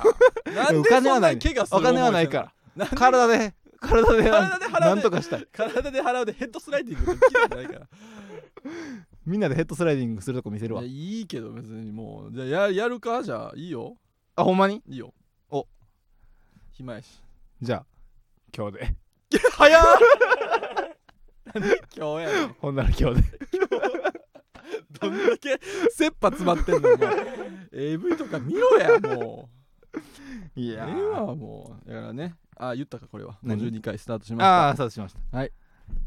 [0.54, 1.38] なんおでそんな金はない。
[1.38, 2.84] 怪我するお金はないから。
[2.84, 5.46] ら体で体で体で払うなんとかしたい。
[5.52, 7.80] 体で払うでヘッドスライディングって聞いたことないから
[9.26, 10.82] みんなでヘッドスライディングするとこ見せるわ。
[10.82, 12.32] いやいいけど別にもう。
[12.32, 13.22] じゃあややるか？
[13.22, 13.96] じゃあいいよ。
[14.36, 14.82] あほんまに？
[14.86, 15.14] いいよ。
[15.50, 15.66] お。
[16.72, 17.22] 暇やし。
[17.60, 17.86] じゃあ
[18.56, 18.96] 今日で。
[19.56, 19.82] 早っ！
[21.96, 22.48] 今日やねん。
[22.54, 23.38] ほんなら今日で。
[25.00, 27.14] どんだけ切羽詰まってんのお前。
[27.72, 29.48] AV とか見ろやも
[30.56, 30.60] う。
[30.60, 31.88] いやええわもう。
[31.88, 32.34] だからね。
[32.56, 33.38] あ言ったかこれは。
[33.42, 35.20] 何？52回スタートしまああしそうしました。
[35.32, 35.52] たい。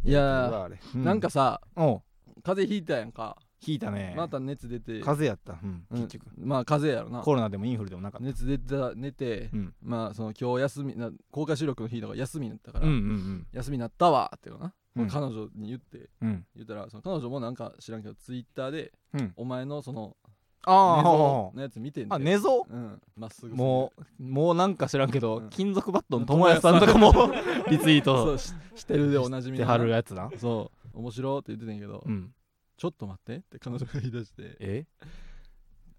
[0.04, 0.76] やうわあれ。
[0.76, 2.02] ーなんかさおう
[2.48, 3.36] 風邪ひいたやんか。
[3.66, 4.14] 引いたね。
[4.16, 5.02] また熱出て。
[5.02, 5.60] 風邪やった。
[5.62, 5.86] うん。
[5.92, 6.04] うん。
[6.04, 6.28] 結局。
[6.40, 7.22] まあ風邪やろな。
[7.24, 9.50] コロナでもインフルでもなかった熱出た寝て。
[9.54, 9.74] うん。
[9.82, 14.74] まあその今日休みな公開収録の日とか休みになったからうんうん休みになったわっていうのな。
[14.96, 15.08] うん。
[15.10, 16.10] 彼女に言って。
[16.22, 16.46] うん。
[16.56, 19.34] 言ったらその彼女もなんか知らんけどツイッターでうん。
[19.36, 20.16] お前のその
[20.64, 22.64] ああ寝うほのやつ見てんあ寝相？
[22.70, 23.02] うん。
[23.18, 25.50] まっすぐもうもうなんか知らんけどうん。
[25.50, 26.80] 金属バットの友也さん。
[26.80, 27.12] とかも
[27.70, 30.30] リツイートそうししてるでおなじみしてのなはるやつな。
[30.38, 30.98] そう。
[30.98, 32.32] 面白いって言ってたんやけど、うん
[32.78, 34.56] ちょっと待ってって彼女が言い出して。
[34.60, 34.86] え？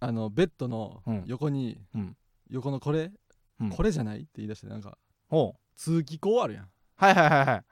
[0.00, 1.24] あのベッドのうん。
[1.26, 2.16] 横に、うん。
[2.50, 3.10] 横のこれ、
[3.60, 3.70] うん。
[3.70, 4.96] これじゃないって言い出してなんか
[5.76, 6.68] 通気口あるやん。
[6.96, 7.64] はいはいはいはい。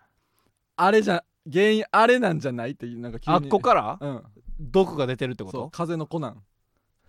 [0.76, 3.36] あれじゃ原因あれなんじゃないってなんか急に。
[3.36, 3.98] あっこから？
[4.00, 4.24] うん。
[4.58, 6.42] 毒が出てるってこそうと風のコナン。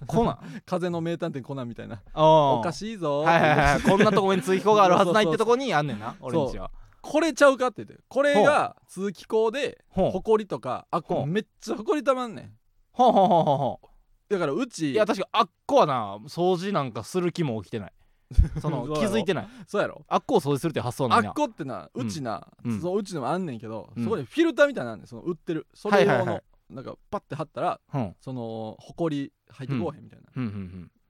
[0.06, 0.40] コナン？
[0.68, 2.04] 風の名探偵コナンみたいな。
[2.14, 6.70] おおかしいぞーはいはいはいこんなとこに通気口があるはずないってとこにあんねんな俺んちは
[7.10, 10.12] これちゃうかって言ってこれが通気口でほう。
[10.12, 11.18] ほこりとかあっほう。
[11.22, 12.52] こめっちゃほこりたまんねん。
[12.92, 13.80] ほうほうほうほうほ
[14.30, 17.94] だからううちいや確かあっこはな掃除なんかする気も起きてない。
[18.62, 19.10] そのそうやろ。
[19.10, 19.48] 気づいてない。
[19.68, 20.04] そうやろ。
[20.10, 22.82] あっこを掃除するっていう発想ないなあっこってなううんちな、うん。
[22.82, 24.04] そううちでもあんねんけど、うん。
[24.04, 25.08] そこにフィルターみたいなのあんねん。
[25.08, 25.66] その売ってる。
[25.74, 26.44] それ用の、はいはいはい。
[26.70, 28.16] なんかパッて貼ったらうん。
[28.20, 30.44] そのほこり入ってこうへんみたいな、うん。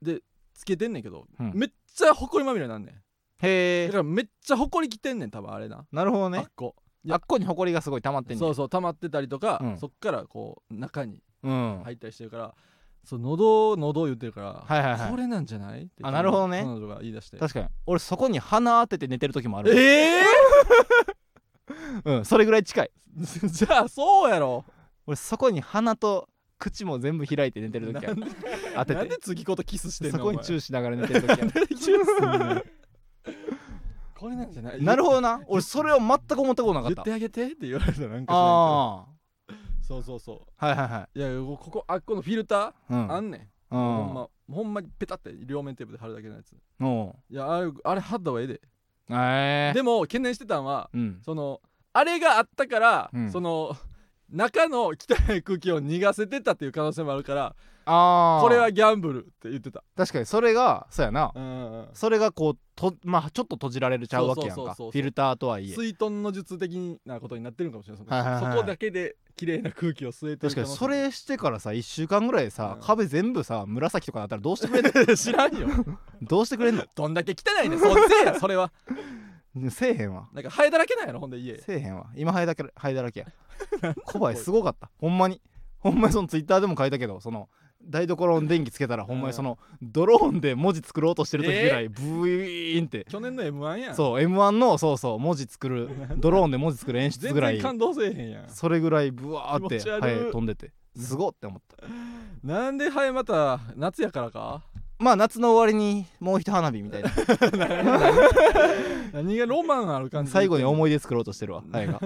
[0.03, 0.21] うん。
[0.53, 1.51] つけてんねんけど、うん。
[1.55, 2.95] めっちゃほこりまみれになんねん
[3.39, 6.39] へえだからめっちゃほこりきてんねん多分あれな、なるほどね。
[6.39, 6.75] あっこ。
[7.03, 7.15] いや。
[7.15, 8.39] あっこにほこりがすごい溜まってんねん。
[8.39, 9.77] そうそう溜まってたりとか、うん。
[9.77, 11.81] そっからこう中にうん。
[11.83, 12.55] 入ったりしてるから
[13.03, 15.11] そう喉喉言ってるから、はいはいはい。
[15.11, 15.83] これなんじゃない？
[15.83, 16.63] ってあなるほどね。
[16.63, 17.37] 彼女が言い出して。
[17.37, 17.67] 確かに。
[17.85, 19.73] 俺そこに鼻当てて寝てる時もある。
[19.77, 20.23] ええ
[22.05, 22.91] うんそれぐらい近い。
[23.19, 24.65] ー、 じゃあそうやろ。
[25.05, 26.27] 俺そこに鼻と
[26.59, 28.23] 口も全部開いて寝てる時ある
[28.75, 32.61] 当てなんでて次ことキスしてんのそこにチューーしながら寝てる時あるチューすんの
[34.17, 34.83] これなんじゃない？
[34.83, 35.41] なるほどな。
[35.47, 39.05] 俺それを全く思ったことなかっ言ったてあげてって言われたなんか知らんけどあ。
[39.81, 43.07] そうそうそあはいはいはういやここあっこのフィルタいうん。
[43.07, 43.41] ーあんねん、
[43.75, 43.79] うん。
[43.79, 46.55] ほんまほんまにペタって両面テープで貼るだけのやつ。
[46.81, 47.15] おう。
[47.29, 48.61] いやあれあれ貼った方がええで。
[49.09, 49.73] ええ。
[49.73, 51.19] でも懸念してたんはうん。
[51.23, 51.61] その
[51.93, 53.31] あれがあったから、うん。
[53.31, 53.75] その
[54.29, 54.93] 中の汚
[55.33, 57.55] い空気を逃がせてたっていう可能性もあるから
[57.89, 59.81] ああこれはギャンブルって言ってた。
[59.95, 61.31] 確かにそれがそうやな。
[61.33, 64.75] うんうんそれがこうとまあちょっと閉じられるちゃうわけやんか。
[64.75, 65.75] フィルターとはいえ。
[65.75, 68.55] 水遁の術的なことになってるかもしれないはいはいはい。
[68.55, 72.85] そこだけで綺麗な空気を吸えてる確かにそれしてからさ1週間ぐらいさ、うん。
[72.85, 75.05] 壁全部さ紫とかなったらどうしてくれんの？
[75.05, 75.69] れ 知らんよ。
[76.21, 76.83] どうしてくれんの？
[76.93, 77.79] どんだけ汚いねん。
[77.79, 78.73] そっちやそれは
[79.69, 80.29] せえへんわ。
[80.33, 81.57] なんかハエだらけなんやろほんで家。
[81.57, 82.07] せえへんわ。
[82.15, 83.27] 今ハエだけハエだらけや。
[84.05, 84.89] コバエすごかった。
[84.97, 85.41] ほんまに。
[85.79, 87.49] ほんまにそのツイッターでも書いたけどその
[87.83, 93.05] 台所の電気つけたらほんまにそのドローンで文字作ろうとしてる時ぐらいブイーンって。
[93.07, 93.95] 去年の m 1やん。
[93.95, 97.55] そう m 1のそうそう文字作る ドローンで文字作る演出全ぐらい。
[97.55, 98.49] 然感動せえへんやん。
[98.49, 100.01] それぐらいブワーって気持ち悪い。
[100.01, 100.71] ハエ飛んでて。
[100.97, 101.85] すごって思った。
[102.43, 104.63] なんでハエまた夏やからか？
[104.99, 107.11] まあ夏の終わりにもう一花火みたいな。
[109.13, 111.99] 何がロマンある感じ最後にい思い出作ろうとしてるわ何や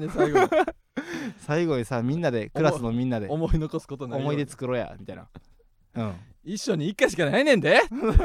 [0.00, 0.40] ねん最後。
[0.40, 0.48] に
[1.38, 3.28] 最後にさみんなでクラスのみんなで。
[3.28, 4.24] 思い残すことないよ。
[4.24, 5.28] 思い出作ろうやみたいな。
[5.94, 6.14] うん。
[6.44, 7.80] 一緒に一回しかないねんで。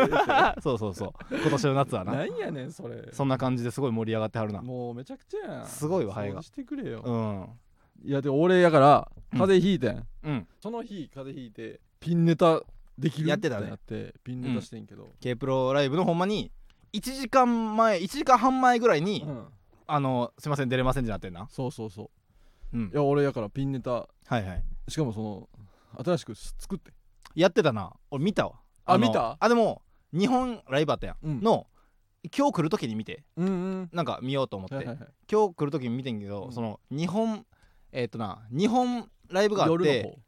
[0.62, 1.12] そうそうそう。
[1.32, 2.16] 今年の夏はな。
[2.16, 3.10] 何やねんそれ。
[3.14, 4.62] そんな感じですごい盛り上がってはるな。
[4.62, 5.68] もうめちゃくちゃやん。
[5.68, 7.02] すごいわハエがしてくれよ。
[7.06, 8.10] うん。
[8.10, 10.48] いやでも俺やからうん風邪ひいてん、うん。
[10.60, 12.62] その日風邪ひいてピンネタ
[13.00, 13.70] できるやってたね。
[13.70, 16.52] なってピンネタしてんけど、K プロライブのほんまに
[16.94, 19.48] 1時間前1時間半前ぐらいに、うん。
[19.88, 21.48] あのすいません出れませんってなってんな。
[21.50, 22.12] そうそうそ
[22.74, 22.78] う。
[22.78, 22.86] うん。
[22.90, 23.92] いや俺やからピンネタ。
[23.92, 24.64] はいはい。
[24.88, 25.50] しかもその
[26.04, 26.92] 新しく作って。
[27.36, 27.94] やってたな。
[28.12, 28.54] 俺見たわ。
[28.88, 29.38] のあ見た？
[29.40, 29.82] あでも
[30.14, 31.42] 日本ライブあったやん、うん。
[31.42, 31.68] の
[32.36, 33.50] 今日来る時に見てうんう
[33.84, 33.90] ん。
[33.94, 35.08] なんか見ようと思って、はいはいはい。
[35.32, 36.52] 今日来る時に見てんけど、うん。
[36.52, 37.46] その日本
[37.92, 40.20] えっ、とな日本ライブがあっ夜ての方？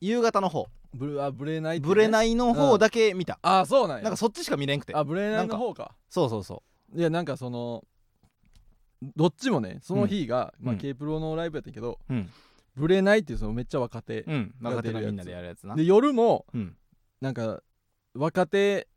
[0.00, 1.86] 夕方の方ブレあブレないね。
[1.86, 4.02] ブレないの方だけ見た、あそうなんや。
[4.04, 4.94] なんかそっちしか見れんくて。
[4.94, 5.94] あブレないの方か。
[6.08, 6.62] そうそうそ
[6.94, 7.84] いやなんかその
[9.16, 10.78] どっちもねその日が、まあうん。
[10.78, 12.30] K プロのライブやったけど、ううん。
[12.76, 14.54] ブレないっていうそのめっちゃ若手、うん。
[14.60, 15.10] 若手がが出るやつ。
[15.10, 15.76] みんなでやるやつな。
[15.76, 16.76] で夜もうん。
[17.20, 17.62] なんか
[18.14, 18.88] 若手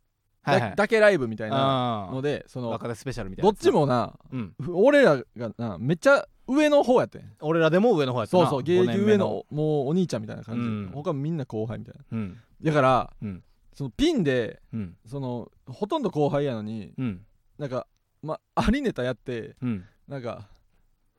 [0.45, 0.75] だ,、はいはい。
[0.75, 4.53] だけライブみたいなあのでそのー若手スペシャルみたいなやつどっちもなうん。
[4.73, 7.32] 俺らがなめっちゃ上の方やってん。
[7.41, 8.43] 俺らでも上の方やったな。
[8.43, 10.91] そうそう芸5歴上のもうお兄ちゃんみたいな感じ、うん。
[10.93, 12.03] 他みんな後輩みたいな。
[12.12, 12.38] うん。
[12.62, 13.43] だからうん。
[13.73, 14.95] そのピンでうん。
[15.06, 17.25] そのほとんど後輩やのにうん。
[17.58, 17.88] なんか
[18.21, 19.86] まありネタやってうん。
[20.08, 20.49] なんか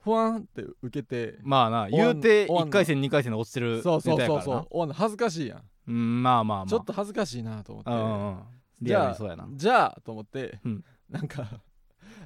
[0.03, 2.71] ふわんって受けてまあな言うて終わんの。
[2.71, 4.67] 1回戦2回戦で落ちてるそうそうそうそう。
[4.71, 6.67] 終わんの恥ずかしいやん、うんまあまあまあ。
[6.67, 8.39] ちょっと恥ずかしいなと思って、うんうん
[8.83, 9.49] じゃあアルにそうやな。
[9.53, 10.85] じゃあと思って、うん。
[11.09, 11.49] なんか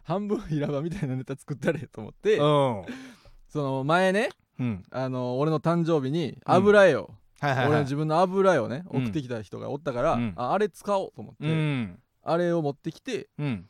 [0.08, 2.82] 半分平場みたいなネタ作ったれと思って、うん。
[3.48, 4.84] その前ねうん。
[4.90, 7.66] あの俺の誕生日に油絵を、はいはいはい。
[7.68, 9.02] 俺の自分の油絵をねうん。
[9.02, 10.32] 送ってきた人がおったから、うん。
[10.36, 11.98] ああれ使おうと思って、うん。
[12.22, 13.68] あれを持ってきてうん。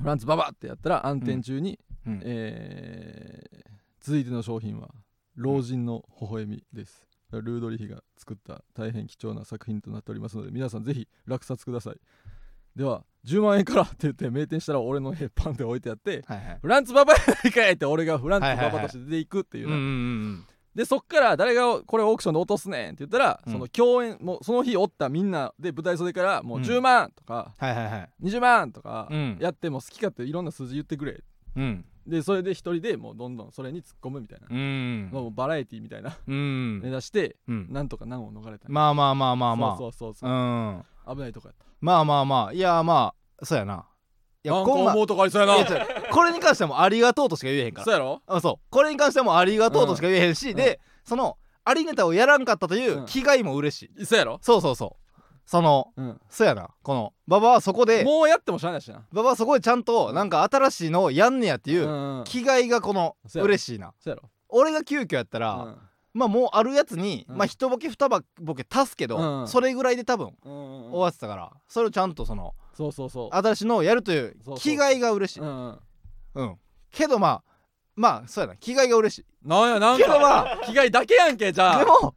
[0.00, 2.20] フランツババってやったら暗転中に、うん。
[2.24, 3.70] えー
[4.02, 4.88] 続いての商品は
[5.36, 12.00] 老人の微笑みです、ルードリヒが作った大変貴重な作品となっておりますので皆さんぜひ落札ください
[12.76, 16.58] では10万円からって言って名店したら俺の絵パンって置いてあってはいはい。
[16.62, 31.24] フランツババやないかいって俺がフランツババとして出ていくっていうな、うんうんうんでそっから誰がこれオークションで落とすねんって言ったら、うんその共演もうその日おったみんなで舞台袖からもううん10万とか、はいはいはい20万とかうんやっても好き勝手いろんな数字言ってくれ
[31.56, 35.10] うんでそれで一人でもうどんどんそれに突っ込むみたいな、うん。
[35.12, 36.16] もうバラエティみたいな。
[36.26, 36.80] うん。
[36.80, 37.66] 目指してうん。
[37.70, 39.76] なんとか難を逃れたまあまあまあまあまあ。
[39.76, 40.32] そうそうそうそうう。
[40.32, 40.84] ん。
[41.14, 41.64] 危ないとこやった。
[41.80, 42.52] まあまあまあ。
[42.52, 43.86] いやまあそうやな。
[44.42, 45.64] いやこんな思うとこありそうやな。
[46.10, 47.84] これに関してはもうありがとうとしか言えへんから。
[47.86, 48.22] そうやろ。
[48.26, 48.66] あそう。
[48.70, 50.56] これに関してはもうありがとうとしか言えへんし、うん。
[50.56, 53.06] でそのありネタをやらんかったといううん。
[53.06, 54.38] 気概も嬉しい、そうやろ。
[54.42, 54.99] そうそうそう
[55.50, 56.20] そのうん。
[56.28, 56.70] そうやな。
[56.84, 59.04] この馬場はそこでもうやってもしゃあないしな。
[59.10, 63.46] 馬場はそこでちゃんとなんか新しいのをやんねやっていううんうん気概がこのそうやろ。
[63.46, 63.92] 嬉しいな。
[63.98, 64.30] そうやろ。
[64.48, 65.76] 俺が急遽やったら、
[66.14, 67.36] まあもうあるやつに、うん。
[67.36, 69.48] まあ一ボケ二ボケ足すけど、うん。
[69.48, 70.90] それぐらいで多分うんうんうん。
[70.92, 73.36] 終わってたからそれをちゃんとそのそうそうそう。
[73.36, 75.40] 新しいのをやるという気概が嬉しい。
[75.40, 75.78] うんうん。
[76.34, 76.56] うん。
[76.92, 77.42] けどまあ
[77.96, 78.56] まあそうやな。
[78.56, 79.26] 気概が嬉しい。
[79.48, 81.78] なんやなんけどかまあ気概だけやんけじゃあ。
[81.80, 82.14] でも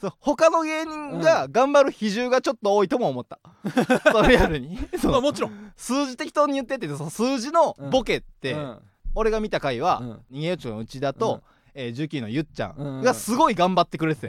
[0.00, 3.40] そう他の芸人が頑張る比重がちょっと多いとも思った、
[4.12, 4.78] それやるに。
[5.00, 5.72] そ のまあもちろん。
[5.76, 8.78] 数字適当に言ってってその数字のボケって、うん。
[9.16, 10.10] 俺が見た回は、うん。
[10.38, 11.42] 逃げよちょの内田と、
[11.74, 13.00] えー、19のゆっちゃうん。
[13.00, 14.28] んがすごい頑張ってくれて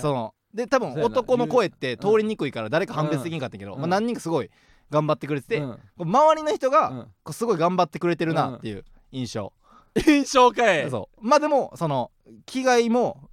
[0.00, 3.80] そので多分男の声って通りにくいから誰か判別できんかったけど、うん。
[3.80, 4.50] まあ、何人かすごい
[4.90, 5.62] 頑張ってくれてて、
[5.98, 9.52] 周りの人が、すごい頑張ってくれてるなっていう印象、
[10.04, 10.90] 印象かい。
[10.90, 11.18] そう。
[11.20, 12.10] まあでもその
[12.44, 13.28] 気概も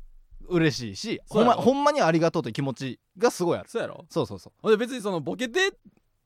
[0.50, 3.70] 嬉しいしほんまほんまにありがとうという気持ちがすごいある。
[3.70, 4.06] そうやろ？
[4.10, 4.70] そうそうそう。
[4.72, 5.72] で別にそのボケてっ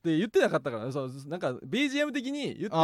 [0.03, 2.75] て言ってなかったからねそうなんか BGM 的に言って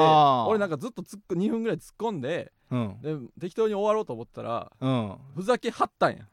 [0.48, 2.98] 俺なんかずっと突っ込2分ぐらい突っ込んでうん。
[3.02, 5.18] で適当に終わろうと思ったらうん。
[5.36, 6.28] ふざけはったんや。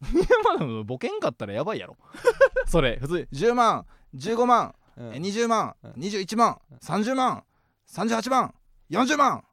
[0.58, 1.96] まあボケんかったらやばいやろ。
[2.66, 5.06] それ普通に10万15万、うん。
[5.14, 5.90] え20万、うん。
[5.92, 7.44] 21万30万
[7.88, 8.54] 38万
[8.90, 9.44] 40万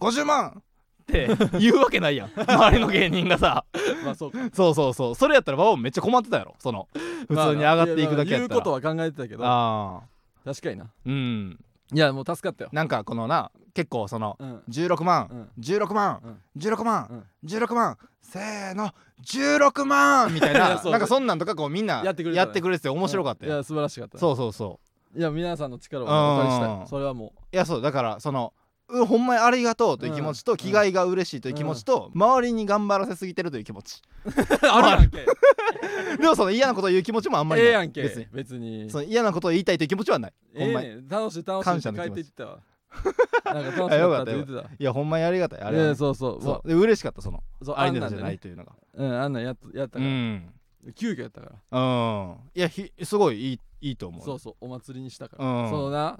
[0.00, 0.62] 50万
[1.06, 2.30] って言うわけないやん。
[2.36, 3.64] 周りの芸人がさ。
[4.04, 4.38] まあそうか。
[4.52, 5.14] そうそうそう。
[5.14, 6.54] それやったらバオめっちゃ困ってたやろ。
[6.58, 6.88] その
[7.28, 8.48] 普通に上がっていくだけやったら。
[8.48, 9.44] 言うことは考えてたけど。
[9.44, 10.02] ああ。
[10.44, 10.86] 確かにな。
[11.06, 11.58] うん。
[11.92, 12.70] いやもう助かったよ。
[12.72, 14.62] なんかこのな結構そのうん。
[14.68, 15.50] 16万、うん。
[15.60, 16.40] 16万、うん。
[16.60, 17.24] 16万、うん。
[17.48, 18.92] 16万せーの
[19.22, 20.82] 16万みたいな。
[20.82, 22.38] なんかそんなんとかこうみんなやってくれね。
[22.38, 24.18] やってくれてて面白かったよ、いや素晴らしかった。
[24.18, 24.80] そうそうそ
[25.14, 25.18] う。
[25.18, 26.82] いや皆さんの力をお借りしたうん。
[26.82, 27.82] いそれはもいやそう。
[27.82, 28.52] だからその
[28.88, 34.02] うほんまにありがとうという気持ちと、うん気概が嬉しいという気持ちと、周りに頑張らせすぎてるという気持ち。
[34.24, 34.30] う
[34.66, 35.26] あるやんけ。
[36.18, 38.26] でもその嫌なことを言う気持ちもあんまりないええやんけ別に。
[38.32, 38.90] 別に。
[38.90, 40.88] その嫌なことを言いたいという気持ちはない、ええほんまに。
[40.88, 41.64] ねん楽しい楽しい。
[41.64, 42.10] 感って帰謝の気持ち。
[42.10, 42.58] っていってたわ。
[43.44, 44.60] なんか楽しかったって言ってた。
[44.60, 45.60] いやほんまにありがたい。
[45.60, 46.68] あれいはやそうそうそもう。
[46.68, 47.42] で嬉しかったその。
[47.60, 48.72] うそうじゃないというのが。
[48.94, 50.06] うんあんなんやっやったうから。
[50.06, 50.52] ん。
[50.94, 51.78] 急遽やったから。
[51.78, 52.36] うん。
[52.54, 54.24] いやひすごいいいいいと思う。
[54.24, 55.44] そうそうお祭りにしたから。
[55.44, 55.70] うん。
[55.70, 56.18] そのな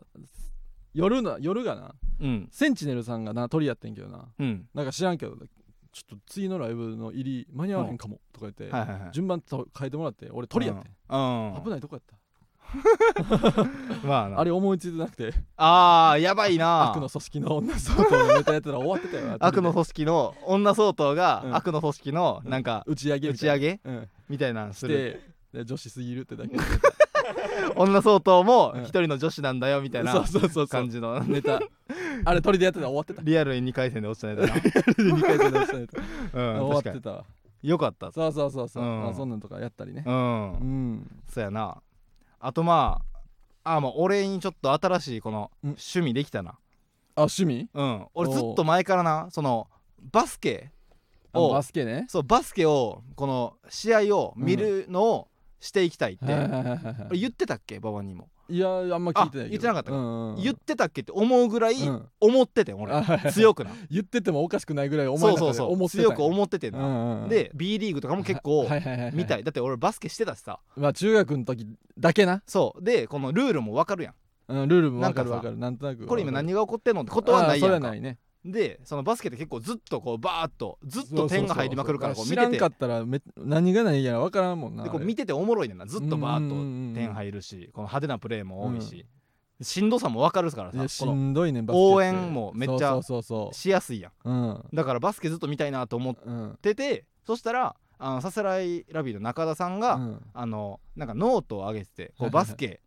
[0.96, 1.94] 夜な夜がな。
[2.20, 2.48] うん。
[2.50, 4.28] センチネルさんがな鳥やってんけどな。
[4.38, 4.66] うん。
[4.74, 5.44] なんか知らんけどちょっ
[6.08, 9.10] と次のライブの入り間に合わへんかもとか言って、はいはいはい。
[9.12, 11.62] 順番と変えてもらって俺鳥やって、うん、うん。
[11.64, 12.16] 危ないとこやった。
[14.02, 14.40] まあな。
[14.40, 15.34] あれ思いついてなくて。
[15.56, 16.90] あーやばいな。
[16.90, 21.56] 悪の組織の女相当のネタやってたら終わってたよ 悪の組織の女相当が、うん。
[21.56, 25.20] 悪の組織のなんか打ち上げ打ち上げうん、みたいなんすしる
[25.52, 26.56] てで女子すぎるってだけ
[27.76, 28.82] 女相当もうん。
[28.82, 30.24] 一人の女子なんだよみたいな
[30.68, 31.20] 感じの。
[31.20, 31.60] ネタ。
[32.24, 33.22] あれ鳥でやってたら終わってた。
[33.22, 34.60] リアルに2回戦で落ちたネタな。
[34.60, 36.02] 2回戦で落ちたネタ。
[36.32, 37.24] うん終わってたわ。
[37.62, 39.02] よかったそうそうそうそう、うん。
[39.02, 40.04] まあ、そんなんとかやったりね。
[40.06, 40.52] うん。
[40.52, 41.20] うん。
[41.28, 41.82] そうやな。
[42.38, 43.02] あとま
[43.64, 45.70] ああまあ俺にちょっと新しいこのうん。
[45.70, 46.58] 趣味できたな。
[47.16, 47.68] あ趣味？
[47.74, 48.06] うん。
[48.14, 49.68] 俺ずっと前からなその
[50.12, 50.70] バスケ
[51.32, 52.06] あをバスケね。
[52.08, 55.28] そうバスケをこの試合を見るのを
[55.60, 56.26] していきたいって、
[57.12, 57.76] 言ってたっけ？
[57.76, 59.96] 馬場にも、いやあんま聞いてない言ってなかったか。
[59.96, 62.08] うんうん言ってたっけって思うぐらいうん。
[62.20, 63.32] 思ってて俺、あはいはい。
[63.32, 63.70] 強くな。
[63.90, 65.88] 言っててもおかしくないぐらい思いの中でそうそうそう。
[65.88, 67.28] 強く思っててな、うんうんうん。
[67.28, 68.68] で B リーグとかも結構
[69.12, 69.44] 見たい。
[69.44, 70.60] だって俺バスケしてたしさ。
[70.76, 71.66] まあ中学の時
[71.98, 72.84] だけな、そう。
[72.84, 74.14] でこのルールも分かるやん。
[74.48, 75.56] うん、ルールもわかるなんかる。
[75.56, 77.74] なんとなくこれ今何が起こってんのってことはないやんか。
[77.74, 82.60] はないねでそのバスケって結構ずっとこうバーッとずっと点が入りまくるからこう知らん見てて。
[82.60, 84.84] かったらめ何が何やらわからんもんな。
[84.84, 85.86] でこう見てておもろいねんな。
[85.86, 86.94] ずっとバーッとうんうんうんうん。
[86.94, 89.04] 点入るしこの派手なプレーも多いし、
[89.60, 94.64] しんどさも分かるからさこのんどいね応援もめっちゃそうそうそうしやすいやん。
[94.72, 96.58] だからバスケずっと見たいなと思っうん。
[96.62, 100.22] ててそしたらあのさすらいラビーの中田さんが、うん。
[100.32, 102.80] あのなんかノートを上げててこうバスケ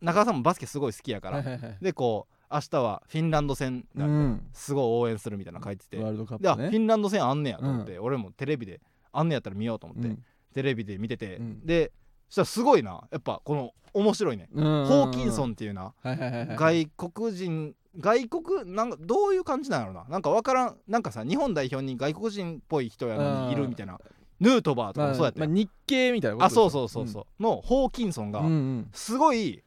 [0.00, 1.44] 中田さんもバスケすごい好きやから、
[1.80, 3.84] でこう明日はフィンランド戦
[4.52, 6.68] すごい応援するみたいなの書いてて、ワールドカであップね。
[6.70, 8.80] フィンランド戦あんねやと思って、俺もテレビで
[9.12, 10.24] あんねやったら見ようと思って、うん。
[10.54, 11.66] テレビで見てて、うん。
[11.66, 11.92] で
[12.28, 20.04] そしたらすごいなやっぱこの面白いね、ホホーキンソンっていうな、外国人外国なんかどういう感じなんやろな。
[20.08, 23.98] なんかわからんなんかさ日本代表に外国人っぽい人やのにいるみたいな
[24.38, 28.88] ヌートバーとかそうやったよ、まあ日系みたいなことあそうそうそうそう、のホーキンソンがうんうん。
[28.92, 29.62] すごい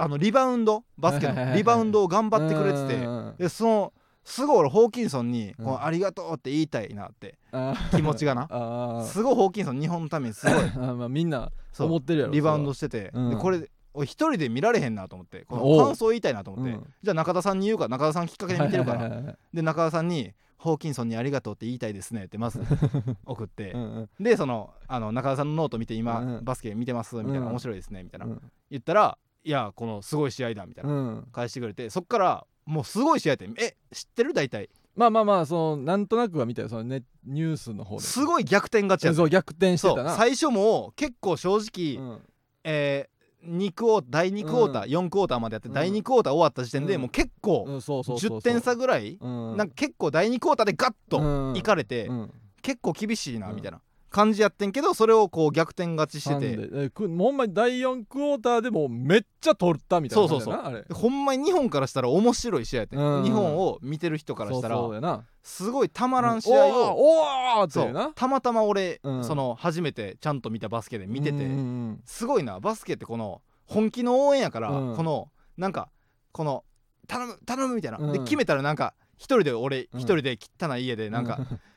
[0.00, 2.98] あのリバウンドバスケのリバウンドを頑張ってくれて
[3.36, 3.92] てでその
[4.24, 8.46] すごい俺ホーキンソンにありがとうって言いたいなってあ気持ちがな。
[8.50, 10.54] あすごいホーキンソン日本のためにすごい。
[10.54, 11.86] あ まあみんなそう。
[11.88, 13.30] 思ってるやろリバウンドししてて、うん。
[13.30, 15.44] でこれ俺一人で見られへんなと思って。
[15.48, 16.86] この感想言いたいなと思って、うん。
[17.02, 22.60] じゃあ中田さんに言うから中田さんきっかけで見てるから、で中田さんに「ホーキンソンにありがとうって言いたいですね」ってまず
[23.24, 24.24] 送って、うんうん。
[24.24, 27.46] でそのあの中田さんのノート見て今、うんバスケ見てますみたいな、うん。
[27.48, 28.52] 面白いですねみたいな、うん。
[28.70, 31.28] 言ったら「いやこのすごい試合だ」みたいな、うん。
[31.32, 34.32] 返してくれてそっからもうすごい試合ってえ知ってる？
[34.32, 34.68] 大体。
[34.96, 36.68] まあまあまあそのなんとなくは見たよ。
[36.68, 38.02] そのねニュースの方で。
[38.02, 39.16] すごい逆転勝ちやった。
[39.18, 40.14] そう逆転してたな。
[40.16, 42.20] 最初も結構正直、うん。
[42.64, 45.74] えー2クォー第2クォーター、4クォーターまでやって、うん。
[45.74, 47.00] 第2クォーター終わった時点で、うん。
[47.00, 48.38] もう結構うんそうそうそうそう。
[48.40, 49.56] 10点差ぐらい、うん。
[49.56, 51.56] なんか結構第2クォーターでガッとうん。
[51.56, 52.34] いかれて、うん。
[52.60, 56.56] 結構厳しいなうんみたいな感じやってんけどそれをこう逆転勝ちしてて。
[56.56, 60.84] でえくほんまに第4クォーターでもうめっちゃ取ったみたいな感じやなあれ。
[60.92, 63.22] ほんまに日本からしたら面白い試合やって、うん。
[63.22, 69.24] 日本を見てる人からしたらすごいたまらん試合を、おーおーたまたま俺、うん。
[69.24, 71.44] その初めてちゃんと見たバスケで見てて、うんう
[71.92, 72.58] んすごいな。
[72.58, 74.96] バスケってこの本気の応援やから、うん。
[74.96, 75.88] このなんか
[76.32, 76.64] この
[77.06, 78.12] 頼む頼むみたいな、うん。
[78.12, 80.00] で決めたらなんか一人で俺うん。
[80.00, 81.38] 一人で汚い家でなんか、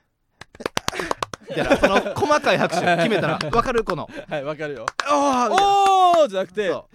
[1.55, 4.09] みたいな その細かい拍手 決めたらわかるこの。
[4.29, 5.73] はいわかるよ「ああ!」みたいな。
[6.21, 6.89] おーじゃなくてそ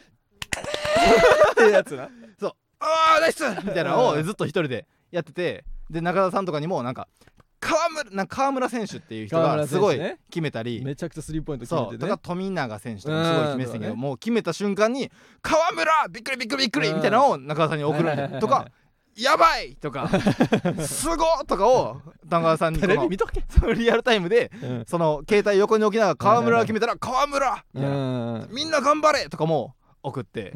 [1.58, 1.62] う。
[1.62, 2.08] ってやつな
[2.80, 7.08] 「ああナイス!」みたいなのをずっと一人でやっててで中田さんとかにもなんか
[7.60, 9.98] 川村なんか川村選手っていう人がすごい
[10.30, 11.98] 決めたり、めちゃくちゃスリーポイント決そう。
[11.98, 15.10] とかめてね富永選手とかもすごい決めてたけど、うんもう決めた瞬間に
[15.42, 15.92] 「川村！
[16.08, 18.68] びっくりびっくりびっくり!」みたいなのを中田さんに送るとか
[19.18, 20.08] 「やばい!」とか
[20.86, 30.52] 「すごっ!」とかを中田さんにテこのレビ見とけそのリアルタイムでうんその携帯横に置きながら川村が決めたら「川村!」みたいなうんみんな頑張れ!」とかも送って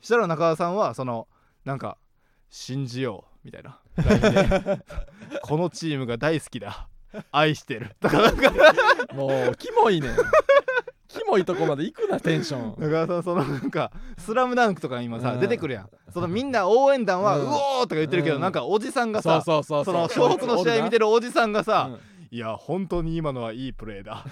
[0.00, 1.28] したら中田さんはその
[1.64, 1.98] なんか
[2.50, 3.78] 「信じよう」みたいな
[5.42, 6.88] このチームが大好きだ
[7.30, 8.52] 愛してる とかなんか
[9.12, 10.16] うんもうキモいねん
[11.18, 12.80] キモいとこまで行くなテンション。
[12.80, 15.40] 中田さんそのなんか「スラムダンクとか今さうん。
[15.40, 15.88] 出てくるやん。
[16.12, 18.42] そのみんな応援団は「ううんおー!」とか言ってるけどうん。
[18.42, 19.84] なんかおじさんがそうさそうそう。
[19.84, 22.00] その小北の試合見てるおじさんがさうん
[22.30, 24.24] 「いや本当に今のはいいプレーだ」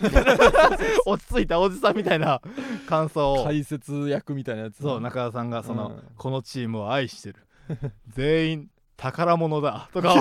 [1.07, 2.40] 落ち着いたおじさんみたいな
[2.89, 3.45] 感想を。
[3.45, 4.82] 解説役みたいなやつ。
[4.82, 6.03] そう中田さんがその、うん。
[6.16, 7.47] このチームを愛してる。
[8.09, 9.89] 全員宝物だ。
[9.93, 10.14] とか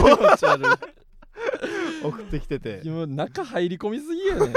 [2.04, 2.82] 送ってきてて。
[2.84, 4.54] 中入り込みすぎやねん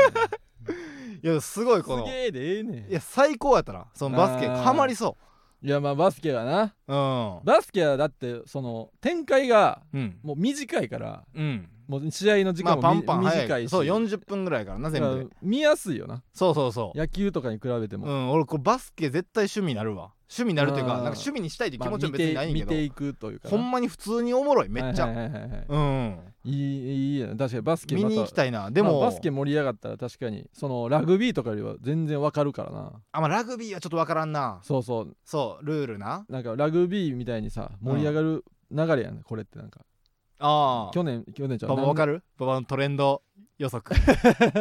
[1.22, 2.06] いやすごいこすの。
[2.06, 2.92] いげえでええねん。
[2.92, 3.86] や最高やったな。
[3.94, 4.62] そのバスケあー。
[4.62, 5.16] ハマりそ
[5.62, 6.74] いやまあバスケはな。
[6.88, 7.44] ううん。
[7.44, 10.18] バスケはだってその展開がうん。
[10.22, 13.64] もう短いからうんもう試合の時まあ間もみ、パンパン早短いし。
[13.66, 16.22] いそう40分ぐらいからな全部見やすいよな。
[16.32, 16.98] そうそうそう。
[16.98, 20.12] 野球とかに比べても、うん俺これバスケ絶対趣味になるわ。
[20.28, 23.50] 趣味になるというかなんか趣味にしたいって気持ちも別にないんやけど、見て見ていくというかな。
[23.50, 26.18] ほんまに普通におもろいめっちゃ、はいはいはいはいうん。
[26.44, 28.70] いいいいや確かにバスケ見に行きたいいな。
[28.70, 32.92] でも、バスケ盛り上がったら確かにそのラグビーとかよりは全然わかるからな。
[33.12, 34.60] あまあラグビーはちょっとわからんな。
[34.62, 35.16] そうそう。
[35.24, 36.24] そうルールな。
[36.28, 39.80] なんかラグビーみたいにさ盛り上がる流れやねこれってなんか
[40.38, 40.94] ああ。
[40.94, 42.14] 去年去年ちゃうババわかる？
[42.14, 43.22] るババのトレンド
[43.58, 43.98] 予測。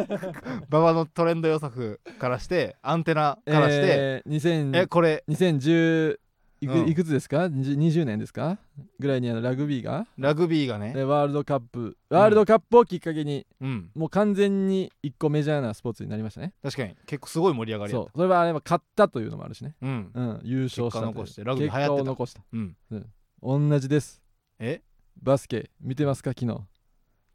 [0.70, 4.34] ババのトレンド予測からしてアンテナからして、えー、
[4.72, 5.24] 2000えこれ。
[5.28, 6.18] 2010
[6.62, 6.88] いく,、うん。
[6.88, 8.58] いくつですか？20 20年ですか？
[8.98, 10.06] ぐらいにあのラグビーが？
[10.16, 10.94] ラグビーがね。
[10.94, 11.98] でワールドカップ。
[12.08, 13.90] ワールドカップをきっかけに、うん。
[13.94, 16.54] もう完全に一個メジャーなスポーツになりましたね。
[16.62, 16.96] 確かに。
[17.04, 18.06] 結構すごい盛り上がりやった。
[18.06, 18.16] そう。
[18.16, 20.10] それはあれは勝ったというのもあるしね、うん。
[20.14, 21.12] うん、優勝したという。
[21.12, 21.88] 結果残してラグビー流行ってた。
[21.88, 22.40] 結果を残した。
[22.52, 22.76] うん。
[23.70, 24.22] 同じです。
[24.58, 24.80] え？
[25.22, 26.60] バスケ見てますか昨日？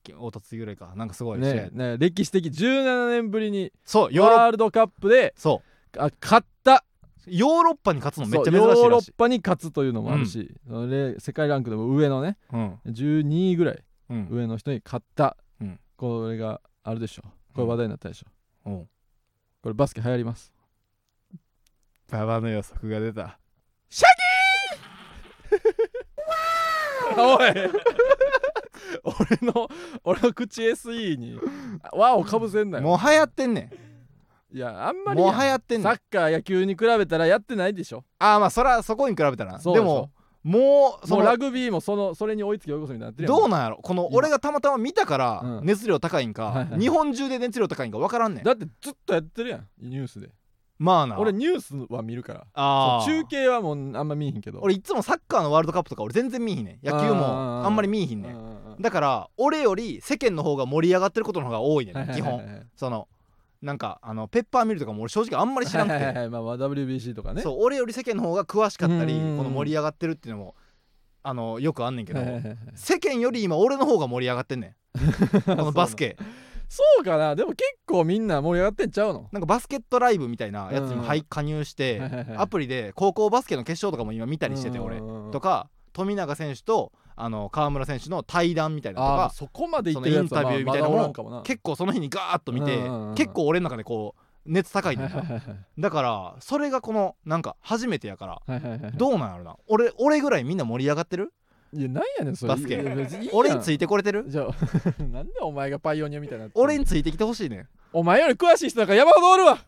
[0.03, 0.93] 太田次ぐらいか。
[0.95, 5.61] なんかすごいねね歴史的17年ぶりにそうワールドカップでそ
[5.97, 6.83] あ勝った。
[7.27, 9.11] うヨーロッパに勝つのめっちゃそうヨーロ珍しいらしい。
[9.11, 12.79] ッパに勝つというのもあるし、それ世界ランクでも上のねうん。
[12.87, 14.27] 12位ぐらいうん。
[14.31, 15.79] 上の人に勝った、うん。
[15.97, 17.23] これがあるでしょ。
[17.53, 18.27] これ話題になったでしょ、
[18.65, 18.89] うん。
[19.61, 20.51] これバスケ流行ります。
[22.09, 23.37] ババの予測が出た
[27.17, 27.53] おい。
[29.03, 29.69] 俺の
[30.03, 31.39] 俺の口 SE に
[31.93, 32.83] 輪をかぶせんなよ。
[32.83, 33.69] もう流行ってんね
[34.53, 35.17] いやあんまん。
[35.17, 35.93] もうりや行ってんねん。
[35.93, 38.03] サッカー野球に比べたらやってないでしょ。
[38.19, 39.85] ああまあそらそこに比べたらそうでしょ。
[39.85, 40.11] でも
[40.43, 43.39] もうそのもうラグビーもそのそれに追いつき追い越すみたいになってるやん。
[43.39, 43.77] どうなんやろ。
[43.77, 44.17] この今。
[44.17, 45.65] 俺がたまたま見たからうん。
[45.65, 46.79] 熱量高いんか、はいはい。
[46.79, 48.43] 日本中で熱量高いんか分からんねん。
[48.43, 49.67] だってずっとやってるやん。
[49.79, 50.29] ニュースで
[50.81, 51.19] まあな。
[51.19, 52.47] 俺ニュースは見るから。
[52.55, 53.05] あー。
[53.05, 54.59] そう中継はもうあんま見えへんけど。
[54.61, 56.85] 俺いつもサッカーのワールドカップとか俺全然見えひんねん。
[56.85, 58.81] 野球もあんまり見えひんねん。
[58.81, 62.65] だから俺より世間の方が盛り上がってることの方が多いねん基本。
[62.75, 63.07] その
[63.61, 66.03] なんかあのペッパーミルとかも俺正直あんまり知らんくて。
[66.03, 67.43] はいまあまあ WBC とかね。
[67.43, 69.37] そう俺より世間の方が詳しかったりうん。
[69.37, 70.55] この盛り上がってるっていうのも
[71.21, 72.57] あのよくあんねんけどはいはいはいはい。
[72.73, 74.75] 世間より今俺の方が盛り上がってんねん。
[75.45, 76.17] このバスケ
[76.73, 77.35] そうかな。
[77.35, 79.27] でも結構みんな盛り上がってんちゃうの？
[79.33, 82.37] なんかバスケットライブみたいなやつにも入加入してはいはいはい。
[82.37, 91.41] アプリで高校バスケの決勝とかも今見たりしてて俺とかか富永選手とあの川村選手の対談みたいなのとかそこまでインタビューみたいなのもまあまだおらんかもな。
[91.41, 92.77] 結構その日にガーッと見て
[93.21, 95.41] 結構俺の中でこう熱高いねんなはいはいはい。
[95.77, 98.91] だからそれがこのなんか初めてやからはいはいはい。
[98.93, 99.57] どうなんやろな。
[99.67, 101.33] 俺俺ぐらいみんな盛り上がってる？
[101.73, 102.53] いやなんやねんそれ。
[102.53, 102.81] バスケ。
[102.81, 103.35] いや別にいいやん。
[103.35, 104.25] 俺についてこれてる？
[104.27, 104.47] じゃあ
[105.03, 106.63] なんでお前がパイオニアみたいになってんの？
[106.63, 107.67] 俺についてきてほしいねん。
[107.93, 109.59] お前より詳しい人なんか山ほどおるわ。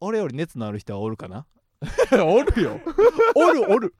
[0.00, 1.46] 俺より熱のある人はおるかな？
[2.12, 2.80] おるよ。
[3.34, 3.94] おるおる。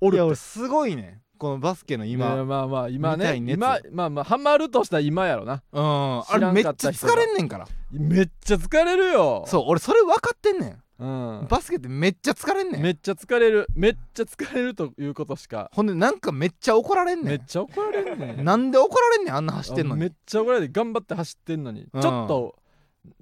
[0.00, 1.20] おるいや俺すごいねん。
[1.38, 2.34] このバスケの今。
[2.36, 3.54] ねまあまあ今ねい熱。
[3.56, 5.62] 今まあまあハマるとしたら今やろな。
[5.72, 6.18] うん。
[6.20, 9.44] あ知らんれめっちゃかった人が疲れんねんからめっちゃ疲れるよ。
[9.46, 11.40] そう俺それ分かってんねう、ん。
[11.42, 12.82] ん、バスケってめっちゃ疲れんねん。
[12.82, 13.66] めっちゃ疲れる。
[13.74, 15.70] めっちゃ疲れるということしか。
[15.72, 18.44] ほんでなんかめっちゃ怒られんねめっちゃ怒られんねん。
[18.44, 20.02] なんで怒られんねんあんな走ってんのに。
[20.02, 22.00] あめっちゃ怒られて頑張って走ってんのに、うん。
[22.00, 22.56] ちょっと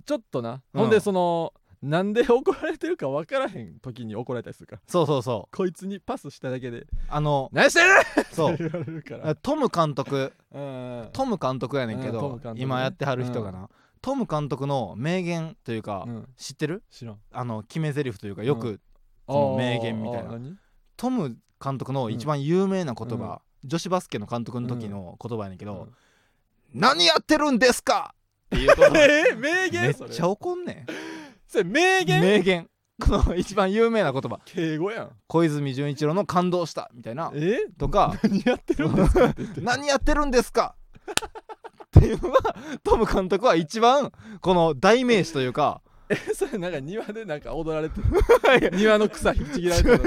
[0.05, 0.81] ちょっとな、うん。
[0.81, 1.53] ほんでその
[1.83, 4.83] なんで怒られてるか分からへん時に怒られたりするから。
[4.89, 5.57] そうそうそう。
[5.57, 6.87] こいつにパスしただけで。
[7.09, 9.35] あの「何してる!」そうって言われるから。
[9.37, 10.33] トム監督。
[10.53, 11.09] うん。
[11.13, 13.69] トム監督やねんけど今やってはる人がな
[14.07, 16.29] トム監督の名言というかうん。
[16.37, 16.85] 知ってる？
[16.93, 17.19] 知らん。
[17.33, 18.81] あの決め台詞というかようく
[19.27, 20.39] その名言みたいな。
[20.97, 25.89] トム監督の一番有名な言葉女子バスケの監督の時の言葉やねんけど
[26.73, 28.15] 「何やってるんですか!」
[28.47, 30.11] っていう言葉 えー、名め言それ。
[30.11, 30.87] っちゃ怒んね
[31.49, 32.21] それ名ん言？
[32.21, 32.71] 名言。
[33.03, 34.39] この一番有名な言葉。
[34.45, 35.11] 敬語やん。
[35.27, 37.33] 小泉純一郎の感動したみたいな。
[37.35, 37.59] え？
[37.77, 40.77] とか何やってるんですか 何やってるんですか？
[41.97, 45.81] っていうのがトム監督は一番この代名詞というか
[46.37, 48.71] それなんか庭でなんか踊られてる。
[48.79, 49.99] 庭の草引きちぎられてる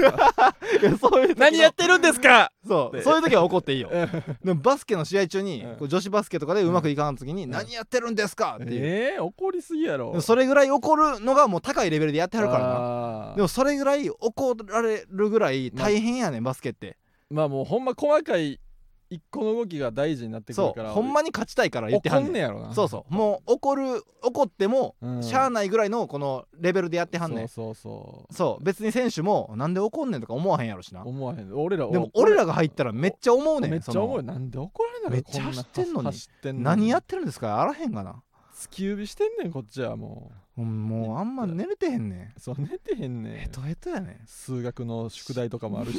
[0.98, 2.50] と 何やってるんですか！
[2.64, 3.90] でそうそういう時は怒っていいよ。
[3.92, 4.08] うん。
[4.42, 5.88] でもバスケの試合中にうん。
[5.88, 7.50] 女子バスケとかでうまくいかん時にん。
[7.50, 8.80] 何やってるんですかっていう。
[8.82, 10.18] えー、怒りすぎやろ。
[10.22, 12.70] それぐらい怒るのがもう高いレベルでやってはるからな。
[12.70, 16.96] らでもそれぐらい怒られるぐらい大変やねんバスケって。
[17.28, 18.58] まあもうほんま細かい
[19.10, 22.72] 一個の動きが大事になってくるからほんまに勝ちたいから言っては怒んねんやろな。
[22.72, 23.14] そうそう。
[23.14, 25.22] もう怒る怒ってもうん。
[25.22, 27.48] しゃあないぐらいのこのレベルでやってはんねん。
[27.48, 28.64] そうそうそそう。
[28.64, 31.02] 別に選手もなんで怒んねんとか思わへんやろしな。
[31.02, 31.52] う思わへん。
[31.52, 36.62] 俺らでも俺らが入ったらめっちゃ思うねんめっちゃ思うなんで怒られなめっちゃ走ってんのに。
[36.62, 37.60] 何やってるんですか？
[37.60, 38.22] あらへんがな。
[38.54, 40.62] 突き指してんねんこっちはもう。
[40.62, 42.20] んもうあんま寝れてへんねん。
[42.20, 43.38] うそう寝てへんねん。
[43.38, 44.26] ヘトヘトやねん。
[44.26, 45.98] 数学の宿題とかもあるし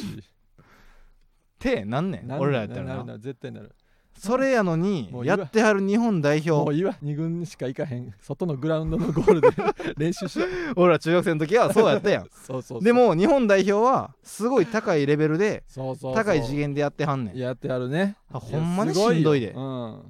[1.61, 2.93] 手なんねん俺らやったらな。
[2.95, 3.71] なるなる絶対なる。
[4.13, 6.51] それやのにもうやってはる日本代表。
[6.51, 9.49] もういいわ2軍しか行かへん外のグラウンドのゴールで
[9.97, 12.27] 練習しよう俺ら中学生の時はそうやったやん。
[12.29, 12.83] そうそうそう。
[12.83, 16.23] でも日本代表はすごい高いレベルでそうそうそう。
[16.23, 17.37] 高い次元でやってはんねん。
[17.37, 18.17] やってやるね。
[18.31, 19.53] あほんまにいやすごしんどいで。
[19.53, 20.03] よ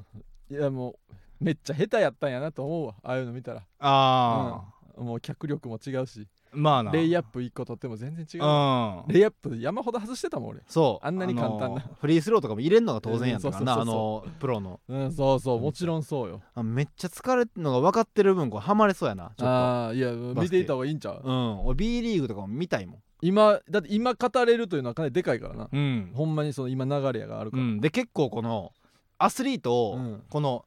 [0.49, 0.57] うん。
[0.57, 3.63] いやもうめっちゃ下手やったんやなと思うわああいうの見たら。
[3.79, 4.63] あ
[4.97, 6.27] もう脚力も違うし。
[6.27, 6.91] あまあな。
[6.91, 8.41] レイアップ1個取っても全然違う。
[8.43, 9.13] うん。
[9.13, 10.61] レイアップ山ほど外してたもん俺。
[10.67, 11.05] そう。
[11.05, 11.67] あんなに簡単な。
[11.69, 14.79] のフリースローとかも入れんのが当然やったからなあうんそうのプロの。
[14.87, 15.57] うんそうそう。
[15.57, 15.63] うん。
[15.63, 16.41] もちろんそうよ。
[16.53, 19.31] あめっちゃ疲れるのが分かってる分こうハマれそうやな。
[19.37, 21.21] ちょっああいや見ていた方がいいんちゃう？
[21.21, 21.65] とうん。
[21.67, 22.99] 俺 B リーグとかも見たいもん。
[23.21, 25.69] 今だって今語れるというのはかなりでかいからな。
[25.71, 26.11] うん。
[26.13, 27.63] ほんまにその今流れがあるから。
[27.63, 28.71] うん、で結構この
[29.17, 30.23] アスリートを、うん。
[30.29, 30.65] この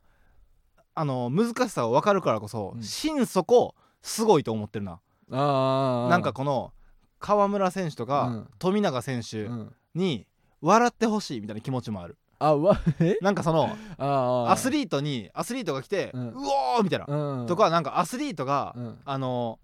[0.95, 2.83] あの難しさを分かるからこそ、うん。
[2.83, 6.73] 心底すごいと思ってるな、ああなんかこの
[7.19, 8.49] 河村選手とか、うん。
[8.59, 9.75] 富永選手うん。
[9.95, 10.27] に
[10.61, 12.17] 笑ってほしいみたいな気持ちもある。
[12.39, 13.17] あわえ？
[13.23, 14.07] なんかそのあ
[14.49, 17.47] あアスリートにアスリートが来て、ううんおーみたいな、うん。
[17.47, 18.99] とかなんかアスリートが、うん。
[19.05, 19.59] あの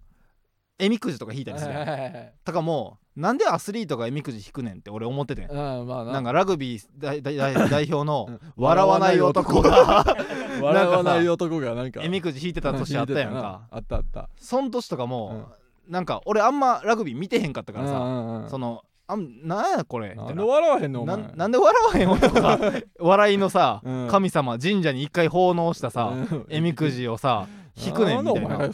[0.79, 5.49] えみくじとか引いたりするやん、はいはいはいとかもうなんでアスリートがえみくじ引くねんって俺思っててん。
[5.49, 6.13] うんまあな。
[6.13, 8.39] なんかラグビー代代代代表のうん。
[8.55, 10.05] 笑わない男が。
[10.61, 11.75] 笑わない男が。
[11.75, 13.61] なんかえみくじ引いてた年あったやんか。
[13.69, 14.29] あったあった。
[14.37, 15.49] そん年とかも、
[15.89, 20.23] なんか俺あんまラグビー見てへんかったからさ、さそのあんなんやこれな。
[20.23, 22.59] いんでな笑わへんのおな前なんで笑わへん男が
[22.97, 24.07] 笑いのさ、うん。
[24.09, 26.45] 神様神社に一回奉納したさ、うん。
[26.47, 28.69] えみくじをさ引くねんみたいな。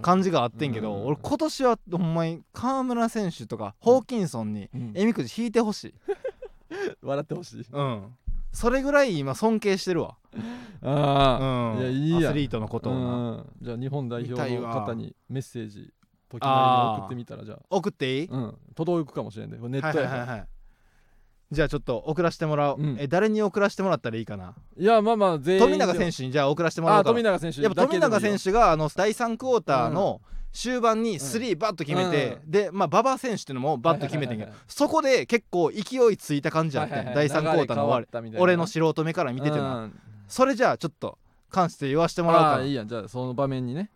[0.00, 1.06] 感じがあってんけど、うん。
[1.06, 4.92] 俺今年はほんまに河村選手とかホーキンソンにうん。
[4.94, 5.94] えみくじ引いてほしい、
[7.02, 7.66] 笑ってほしい。
[7.70, 8.16] うん、
[8.52, 10.42] それぐらい今尊敬してるわ、 うん、
[10.82, 12.24] あいやいいやん。
[12.26, 13.46] アスリートのことをな、うん。
[13.60, 15.92] じゃあ日本代表の方にメッセージ
[16.28, 17.58] 時々に送ってみたらじゃあ。
[17.70, 18.58] 送っていい、うん。
[18.74, 20.20] 届くかもしれんねネッはいトやから。
[20.20, 20.48] はいはいはい
[21.52, 22.96] じゃあちょっと送らせてもらおう、うん。
[22.98, 24.54] え誰に送らせてもらったらいいかな？
[24.76, 30.20] いやまあまあ全員富永選手にじゃあ送らせてもらおあうか富永選手やっぱ富永選手手があの第3クォーターの
[30.52, 39.90] 終盤にスリーバッと決めて、でまあ馬場選手っていうのもバッと決めてんけど、はいはいはいはいそこで結構勢いついた感じあってん、第3クォーターの終わり俺の素人目から見ててな、
[40.28, 41.18] それじゃあちょっと
[41.50, 42.64] 関して言わせてもらおうかな。
[42.64, 42.88] いいやん。
[42.88, 43.90] じゃあその場面にね。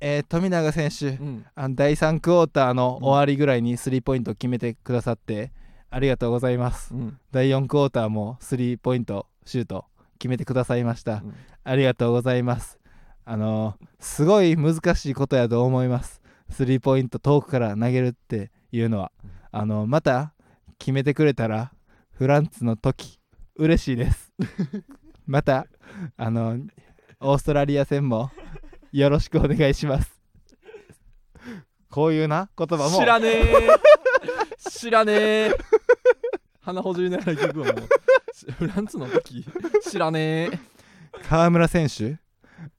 [0.00, 1.44] えー富永選手うん。
[1.54, 5.52] あの第3クォーターの終わりぐらいにスリーポイントを決めてくださって
[5.92, 6.94] ありがとうございます。
[6.94, 7.18] うん。
[7.32, 9.86] 第4クォーターもスリーポイントシュート
[10.18, 11.34] 決めてくださいました、うん。
[11.64, 12.78] ありがとうございます。
[13.24, 16.22] あのーすごい難しいことやと思います。
[16.48, 19.10] スリーポイント遠くから投げるっていうのは。
[19.52, 20.32] あのまた
[20.78, 21.72] 決めてくれたら
[22.12, 23.18] フランツの時
[23.56, 24.32] 嬉しいです。
[25.26, 25.66] また
[26.16, 26.56] あの
[27.18, 28.30] オーストラリア戦も
[28.92, 30.20] よろしくお願いします。
[31.90, 32.96] こういうな言葉も。
[32.96, 33.68] 知らねえ。
[34.70, 35.50] 知らねえ
[36.70, 37.74] 鼻ほじりながら聞くわもう。
[38.58, 39.44] フランツの時
[39.82, 40.58] 知らねえ。
[41.28, 42.16] 河村選手？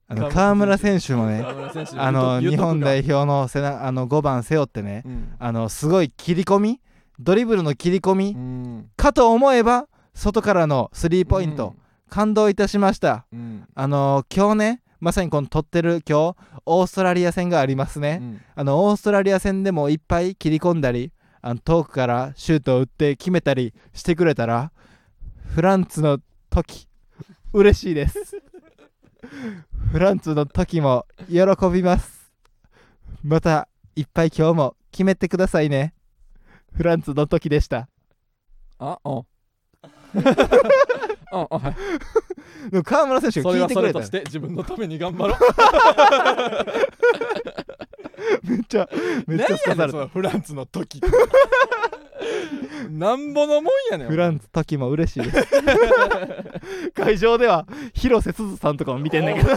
[0.08, 2.68] あの河河村村選手もね河村選手あの日言っとくか。
[2.68, 5.34] 本代表の背なあの5番背負ってねうん。
[5.40, 6.82] あのすごい切り込み？
[7.20, 8.32] ドリブルの切り込み？
[8.32, 8.90] うん。
[8.96, 11.76] かと思えば外からのスリーポイント、
[12.10, 13.26] 感動いたしました。
[13.32, 13.68] うん。
[13.76, 16.36] あの今日ねまさにこの撮ってる今日
[16.66, 18.42] オーストラリア戦がありますね、うん。
[18.56, 21.12] あのオーストラリア戦でもいっぱい切り込んだり
[21.42, 24.72] あの遠くからシュートを打って決めたりしてくれたら
[25.54, 26.20] フランツの
[26.50, 26.88] 時
[27.54, 28.42] 嬉しいです。
[29.92, 31.36] フランツの時も喜
[31.72, 32.32] びます。
[33.24, 35.94] またいっぱい今日も決めてくださいね。
[36.74, 37.90] フランツの時でした。
[38.80, 39.14] あうん
[41.34, 41.76] あ あはい。
[42.72, 44.06] でも河村選手がそれは聞いてくれたよ。
[44.06, 45.38] それとして自分のために頑張ろう
[48.44, 48.90] めっちゃ
[49.28, 50.08] めっちゃすかされた。
[50.08, 50.98] フランツの時。
[50.98, 51.08] っ て
[52.90, 55.24] なんぼのもんやねんフランツ時も嬉しい。
[55.24, 55.48] です
[56.94, 59.50] 会場では広瀬すずさんとかも見てんねんけど。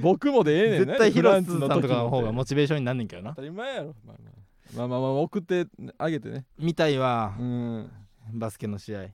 [0.00, 3.30] 僕もでええねん絶対広瀬すずさんとかの方が時モチベーションになんねんけどな。
[3.30, 4.30] 当たり前やろまあまあ
[4.76, 5.66] まあまあまあ送って
[5.98, 6.44] あげてね。
[6.58, 7.90] 見たいわうん。
[8.32, 9.06] バスケの試合。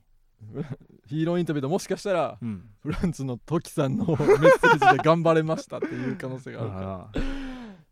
[1.07, 2.69] ヒーローインタビューでもしかしたらうん。
[2.83, 7.21] フランツのトキさんのメッセージで頑張れましたっていう可能性があるかあら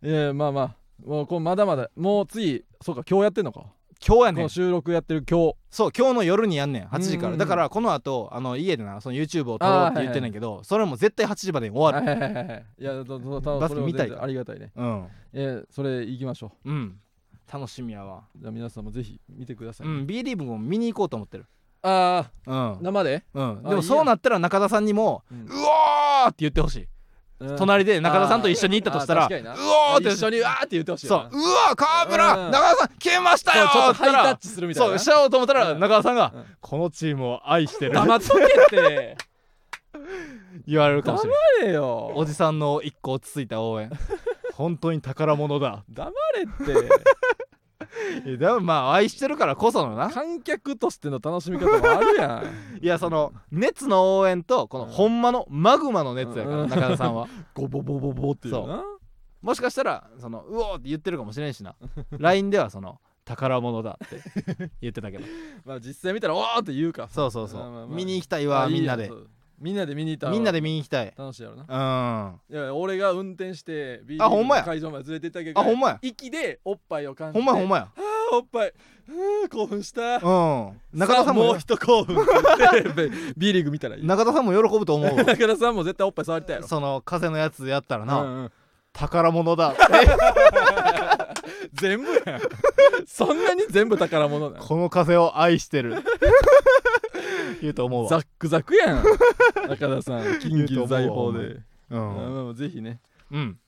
[0.03, 3.65] いやまあまあもうこうまだまだもう次そうか今日やってんのか。
[4.05, 4.49] 今日やねん。
[4.49, 5.55] 収録やってる今日。
[5.71, 6.83] そう今日の夜にやんねん。
[6.87, 7.37] 8時から。
[7.37, 12.07] だからこの後あの家でなその YouTube を撮ろうって言ってんねんけどそれも絶対8時までに終わる。
[12.07, 14.71] はいはいはいやどどどバスケ見たいありがたいね。
[14.75, 15.07] うん。
[15.33, 16.71] えそれ行きましょう。
[16.71, 16.99] ん。
[17.51, 18.23] 楽しみやわ。
[18.35, 21.45] うじゃあ皆さんもぜひ見てください、うん B リーグも見に行こうと思ってる。
[21.81, 22.71] あうん。
[22.73, 23.23] あ生で？
[23.33, 23.63] うん。
[23.63, 25.45] でもそうなったら中田さんにもうん。
[25.45, 26.81] うわーって言ってほしい。
[26.81, 26.87] うん
[27.57, 31.29] 隣で中田さんと一緒に行ったとしたらうおーって一緒にわーって言ってほしいな。
[31.31, 31.39] そう。
[31.39, 32.51] うわ川村うん。
[32.51, 34.89] 中田さん消えましたよっハイタッチするみたいな。
[34.89, 37.93] そうしちゃおうと思ったらうん中田さんがうんこのチームを愛してる。
[37.93, 39.17] 黙っとけって。
[40.67, 42.11] 言われるかもしれない黙れよ。
[42.15, 43.91] おじさんの一個落ち着いた応援。
[44.53, 45.83] 本当に宝物だ。
[45.89, 46.89] 黙れって
[48.25, 50.09] いやでもまあ愛してるからこそのな。
[50.09, 52.43] 観客としての楽しみ方もあるやん。
[52.83, 54.91] いやその熱の応援とこのうん。
[54.91, 56.69] ほんまのマグマの熱やからうん。
[56.69, 57.27] 中田さんは。
[57.53, 58.83] ゴボボボボっていうな。
[59.41, 61.75] もしかしたらそのうおーって言ってるかもしれんしな。
[62.11, 65.25] LINE ではその宝物だって言ってたけど。
[65.65, 67.07] まあ実際見たらおーって言うか。
[67.11, 67.95] そうそうそう、まあまあまあ。
[67.95, 69.11] 見に行きたいわみんなで
[69.59, 71.13] みんなで見に行ったらみんなで見に行きたい。
[71.17, 72.39] 楽しいやろな。
[72.49, 72.55] うん。
[72.55, 74.63] いや俺が運転して B リあほんまや。
[74.63, 75.99] 会場まで連れて行ったけどあほんまや。
[76.01, 77.39] 息でおっぱいを感じて。
[77.39, 77.87] ほんまやほんまや。
[78.33, 78.73] おっぱい。
[79.49, 80.15] 興奮した。
[80.15, 80.81] うん。
[80.93, 82.17] 中田さんももう一興奮。
[83.37, 84.05] B リーグ見たらいい。
[84.05, 85.15] 中田さんも喜ぶと思う。
[85.15, 86.67] わ中田さんも絶対おっぱい触りたいやろ。
[86.67, 88.51] その風のやつやったらな、うんうん。
[88.93, 89.75] 宝物だ。
[91.73, 92.41] 全部やん。
[93.05, 94.63] そんなに全部宝物なの？
[94.63, 96.03] この風を愛してる
[97.61, 98.09] 言うと思うわ。
[98.09, 99.03] ザックザクやん。
[99.69, 101.61] 中田さん緊急財宝で。
[101.89, 102.55] ううん。
[102.55, 102.99] ぜひね
[103.31, 103.59] うん。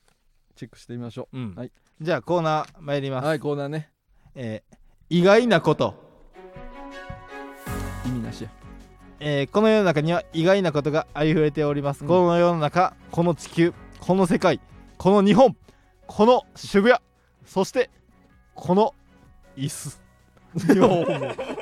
[0.55, 1.39] チェックしてみましょう。
[1.39, 1.53] ん。
[1.55, 1.71] はい。
[2.01, 3.91] じゃあコーナー参ります、うはいコーナーね。
[4.35, 4.77] えー
[5.09, 5.95] 意外なこと、
[8.05, 8.49] 意味なしや。
[9.19, 12.07] えーこの世の中には意外なことがありふれております、うん。
[12.07, 14.59] この世の中この地球この世界
[14.97, 15.55] この日本
[16.07, 17.01] この渋谷
[17.45, 17.89] そして
[18.53, 18.93] この
[19.55, 20.01] 椅子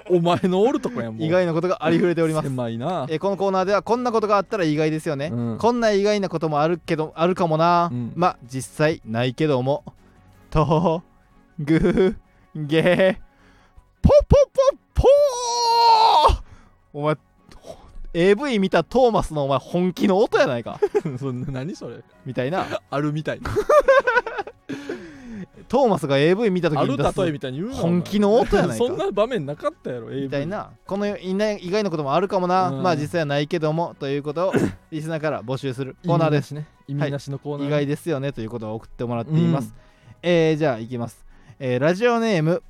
[0.09, 2.47] お前のおるとこやんもう意外なことがありふれております。
[2.47, 3.07] 狭いな。
[3.09, 5.57] えーこのコーナーではこんなことがあったら意外ですよね、うん。
[5.57, 8.13] こんな意外なこともあるけどあるかもな、うん。
[8.15, 9.83] まあ実際ないけども。
[10.49, 11.03] と
[11.59, 12.15] ぐ
[12.55, 13.19] げ
[14.01, 14.35] ポポ
[14.93, 16.43] ポポー。
[16.93, 17.17] お前
[18.13, 20.79] AV 見たトーマスのお前本気の音やないか。
[21.19, 21.97] そんな何それ。
[22.25, 22.65] みたいな。
[22.89, 23.41] あるみたい
[25.67, 28.85] トーマスが AV 見た時あるに出す例えみたいに言うな本気の音やないか。
[28.85, 30.71] そんな場面なかったやろ AV みたいな。
[30.85, 32.83] この意外意外なこともあるかもな、うん。
[32.83, 34.53] まあ実際はないけどもということを
[34.91, 36.53] リスナーから募集する コーナーです。
[36.53, 39.73] ね意味なしのコーナー意外ですよねということを送ってもらっています、
[40.21, 41.25] えーじゃあいきます、
[41.59, 42.61] えーラジオネーム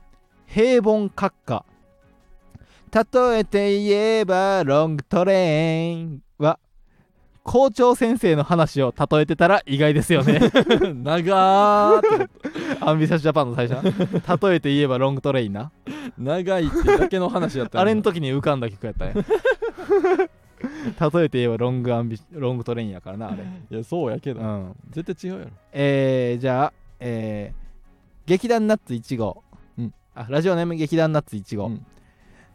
[0.48, 1.66] 平凡閣下
[2.94, 6.60] 例えて言えばロングトレインは
[7.46, 10.40] 校長先生の話を例えてたら意外ですよね。
[11.04, 12.30] 長ーって
[12.82, 13.84] Ambitious Japan の最初。
[13.84, 15.72] な例えて言えば long train なた
[16.18, 19.14] 長いってだけの話やったあれの時に浮かんだ曲やったね。
[21.00, 23.44] 例えて言えば long ambi long train やからなあれ。
[23.44, 24.76] いやそうやけど、うん。
[24.90, 25.52] 絶対違うやろ。
[25.72, 27.66] えー、じゃあ、えー
[28.26, 29.44] 劇団ナッツ1号、
[29.78, 29.94] うん。
[30.16, 31.86] あラジオネーム劇団ナッツ1号、うん。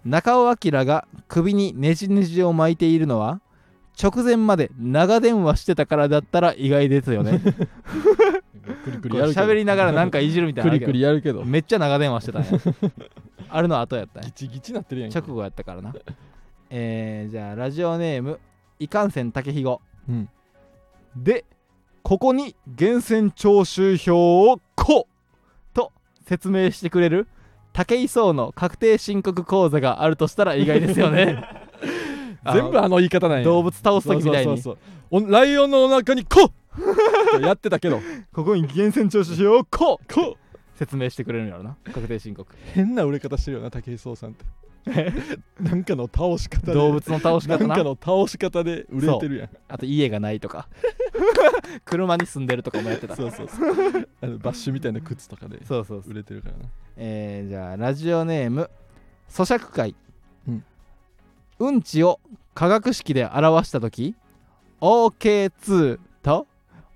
[0.05, 3.41] 中尾彬が首にねじねじを巻いているのは
[4.03, 7.41] 直前まで長電話してたからだったら意外ですよね。
[8.85, 10.71] クリクやる喋りながらなんかいじるみたいな。
[10.71, 11.45] クリクリやるけど。
[11.45, 12.49] めっちゃ長電話してたんや
[13.51, 14.29] あれの後やったんや。
[14.29, 15.19] ギチギチなってるやんけ。
[15.19, 15.95] 直後やったからな。
[16.71, 18.39] えー、じゃあラジオネーム
[18.79, 19.81] いかんせん竹ひご。
[20.09, 20.29] うん。
[21.17, 21.45] で
[22.03, 25.75] ここに源泉徴収票をこう。
[25.75, 25.93] と
[26.27, 27.29] 説明してくれる
[27.73, 31.45] 武井壮の確定申告口座があるとしたら意外ですよね
[32.53, 33.45] 全部あの言い方なんや。
[33.45, 34.61] 動物倒す時みたいに。
[34.61, 34.79] そうそうそう
[35.11, 35.29] そう。
[35.29, 36.51] おライオンのお腹にこう。
[37.43, 38.01] やってたけど。
[38.33, 40.15] ここに源泉徴収票をこう。
[40.15, 40.79] こう。
[40.79, 41.77] 説明してくれるんやろな。
[41.93, 42.51] 確定申告。
[42.73, 44.45] 変な売れ方してるよな武井壮さんって。
[45.61, 46.73] なんかの倒し方で。
[46.73, 47.67] 動物の倒し方な。
[47.67, 49.51] なんかの倒し方で売れてるやん。
[49.69, 50.69] あと家がないとか。
[51.85, 53.15] 車に住んでるとかもやってた。
[53.15, 54.09] そうそうそう。
[54.23, 56.13] あのバッシュみたいな靴とかでそうそうそう。
[56.13, 56.65] 売れてるからな。
[56.97, 58.71] えー、じゃあラジオネーム
[59.29, 60.10] 咀嚼会、うん
[61.61, 62.21] うんちを
[62.55, 64.15] 化学式で表した時
[64.81, 66.47] OK2 と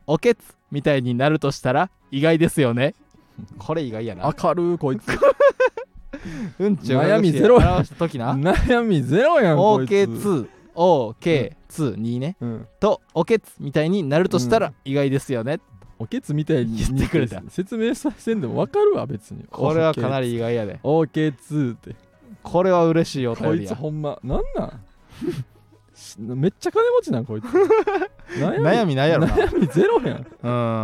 [0.07, 0.39] おけつ
[0.71, 2.95] みたいになるとしたら意外ですよね。
[3.59, 4.35] これ意外やな。
[4.43, 5.07] 明るいこいつ。
[6.59, 8.35] うんちを化悩みゼロや表した時な。
[8.35, 9.91] 悩みゼロやんこいつ。
[9.91, 12.37] OK2 OK2 にね。
[12.41, 12.67] うん。
[12.81, 15.61] とおけつみたいになるとしたら意外ですよね、
[15.99, 17.43] おけつみたいに言ってくれた。
[17.51, 19.45] 説明させんでも分かるわ別に。
[19.51, 20.81] これはかなり意外やで。
[20.83, 21.95] OK2 って
[22.45, 24.81] これは嬉しいおこいつほんまなんなん？
[25.95, 27.45] し めっちゃ金持ちなんこいつ。
[28.39, 28.95] 悩み？
[28.95, 29.35] ないやろな。
[29.35, 30.27] 悩みゼロやん。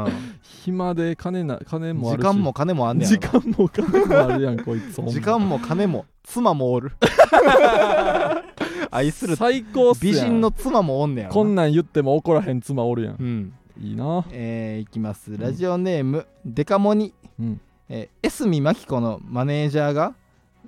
[0.07, 0.13] うん。
[0.43, 2.27] 暇で金な金もあるし。
[2.27, 3.17] 時間も金もあんねやろ。
[3.17, 5.13] 時な間も金もあるやんこいつほんま。
[5.13, 6.93] 時間も金も妻もおる。
[8.91, 10.15] 愛する最高っすやん。
[10.15, 11.35] 美人の妻もおんねやろな。
[11.35, 13.17] こんなん言っても怒らへん妻おるやん。
[13.19, 13.53] うん。
[13.81, 14.25] いいな。
[14.31, 15.37] えー、いきます。
[15.37, 17.61] ラジオネーム、デカモニ、うん。
[17.89, 20.15] えー、江角真紀子のマネージャーが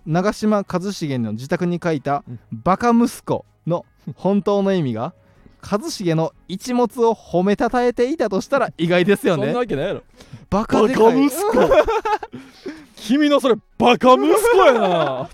[0.07, 3.85] 長嶋一茂の自宅に書いたうん「バカ息子」の
[4.17, 5.15] 本当の意味が
[5.63, 10.03] 一茂の一物を褒めたたえていたとしたら意外ですよそんなねわけないやろ。
[10.51, 11.25] バカバカでかい。
[11.27, 11.53] 息子。
[12.97, 14.23] 君のそれバカ息
[14.53, 15.29] 子やな。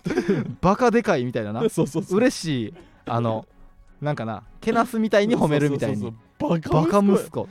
[0.61, 1.61] バカでかいみたいなな。
[1.71, 2.19] そうそうそう。
[2.19, 2.75] 嬉しい。
[3.07, 3.47] あの
[4.01, 6.13] なんかなけなすみたいに褒めるみたいに。
[6.39, 7.49] ババカカ息子息子。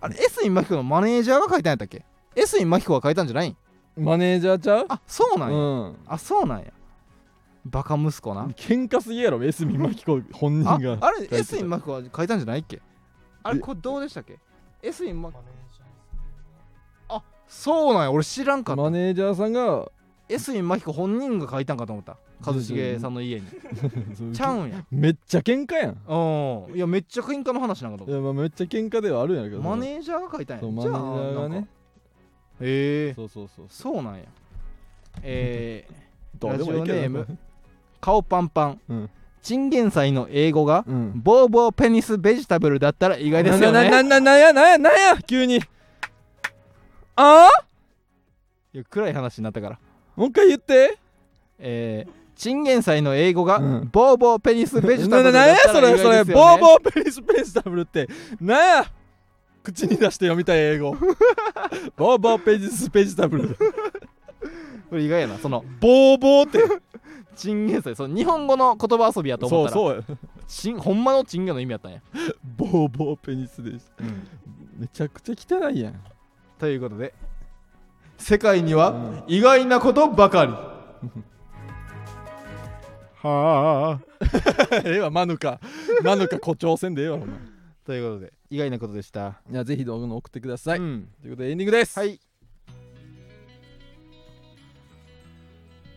[0.00, 2.04] あれエスインマキコのマネージャーが書いたんやったっけ？
[2.36, 3.56] エスインマキコが書いたんじゃないん？
[3.98, 4.86] マネージャーちゃう？
[4.88, 5.96] あそうなんや、うん。
[6.06, 6.66] あそうなんや。
[7.66, 8.46] バカ息子な。
[8.48, 10.98] 喧嘩すぎやろエスミンマキコ本人あが。
[11.00, 12.80] あれたエスインマキコは書いたんじゃないっけ？
[13.42, 13.60] あれえ？
[13.60, 14.38] これどうでしたっけ？
[14.82, 15.42] エスインマキコ。
[17.08, 18.10] あそうなんや。
[18.12, 18.82] 俺知らんかった。
[18.82, 19.90] マネージャーさんが
[20.28, 22.16] エスインマキコ本人が書いたんかと思った。
[22.40, 23.46] 一茂さんの家に。
[24.32, 24.84] ちゃうんや。
[24.92, 26.68] めっちゃ喧嘩やん。
[26.68, 26.76] うん。
[26.76, 29.60] いやめっちゃ喧嘩の話なんかと思っいやまあめっちゃ喧嘩ではあるんやけど。
[29.60, 30.60] たマネージャーが書いたんや。
[30.62, 31.68] そうマネージャーがね
[32.60, 34.02] えそうそうそうそう。
[34.02, 34.24] なんや。
[35.22, 37.26] えー、 ラジオネーム
[38.00, 38.80] 顔パンパン。
[38.88, 39.10] うん。
[39.40, 41.12] チンゲン菜の英語がうん。
[41.14, 43.90] ボーボーペニスベジタブルだったら意外ですよね。
[43.90, 45.60] ななななやなんやなんや急に。
[47.16, 47.48] あ？
[47.48, 47.50] あ
[48.72, 49.78] いや暗い話になったから。
[50.16, 50.98] もう一回言って。
[51.60, 53.88] えー、チンゲン菜の英語が、うん。
[53.90, 56.34] ボーボーペニスベジタブルだったらそれそれ意外ですよね。
[56.34, 58.08] ボーボーペニスペニスタブルって。
[58.40, 58.92] なんや
[59.72, 60.96] 口に出して読みたい英語。
[61.96, 63.54] ボーボーペニスペジタブル。
[64.88, 65.38] これ意外やな。
[65.38, 66.60] そのボーボーって。
[67.36, 70.12] チンゲン菜その日本語の言葉遊びやと思ったらそうそう。
[70.12, 72.00] やチンほんまのチンゲンの意味やったんや、
[72.56, 74.02] ボーボーペニスでした
[74.76, 76.00] めちゃくちゃ汚いやん。
[76.58, 77.14] ということで
[78.16, 79.22] 世界にはうん。
[79.28, 80.52] 意外なことばかり。
[83.22, 84.00] はあ。
[84.84, 85.60] ええわマヌカ。
[86.02, 87.28] マヌカ誇張戦でええわお前
[87.84, 89.40] ということで意外なことでした。
[89.50, 91.08] いやぜひ動画の送ってください、うん。
[91.20, 92.18] ということでエンディングです、はい。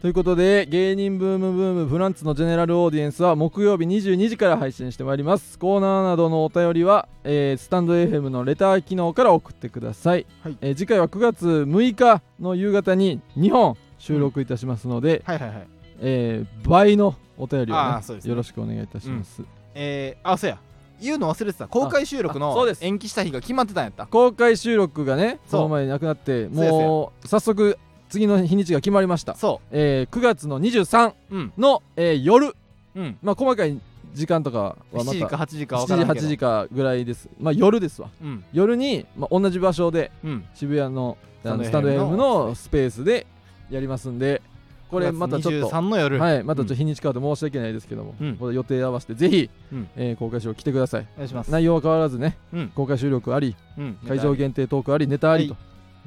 [0.02, 5.60] ということで芸人ブームブームフランツのジェネラルオーディエンスは木曜日22時から配信してまいります。
[5.60, 10.58] コーナーなどのお便りは、えースタンド FM のレター機能から送ってください、はい。
[10.62, 15.68] えー次回は9月6日の夕方に2本収録いたしますので、はいはいはい。
[16.00, 18.30] えー倍のお便りを、ねね。
[18.30, 19.44] よろしくお願いいたします、
[19.74, 20.60] えー、あそうや
[21.02, 21.68] 言うの忘れてた。
[21.68, 22.86] 公開収録のあそうです。
[22.86, 24.06] 延期した日が決まってたんやった。
[24.08, 27.78] 公開収録がねその前になくなってもう早速
[28.10, 31.54] 次の日にちが決まりました、そえー9月の23ううん。
[31.58, 32.56] の、えー夜。
[32.96, 33.18] うん。
[33.22, 33.80] まあ細かい
[34.14, 36.28] 時間とかはま7時かた8時か7時分からんけど。
[36.28, 37.30] 8時かぐらいです。
[37.40, 38.10] まあ夜ですわ。
[38.22, 38.44] うん。
[38.52, 40.46] 夜に、まあ、同じ場所でうん。
[40.54, 43.26] 渋谷のあのスタンドド FM FM のスペースで
[43.70, 44.42] やりますんで
[44.92, 45.70] これまたちょっと。
[45.70, 46.20] 23の夜。
[46.20, 48.36] はいまたちょっと日にち変わって申し訳ないですけども、うん。
[48.38, 49.90] これ予定合わせてぜひ、うん。
[49.96, 51.08] えー公開収録来てください。
[51.16, 51.52] お願いします。
[51.52, 52.68] 内容は変わらずねうん。
[52.70, 53.98] 公開収録ありうん。
[54.08, 55.56] 会場限定トークありネタありと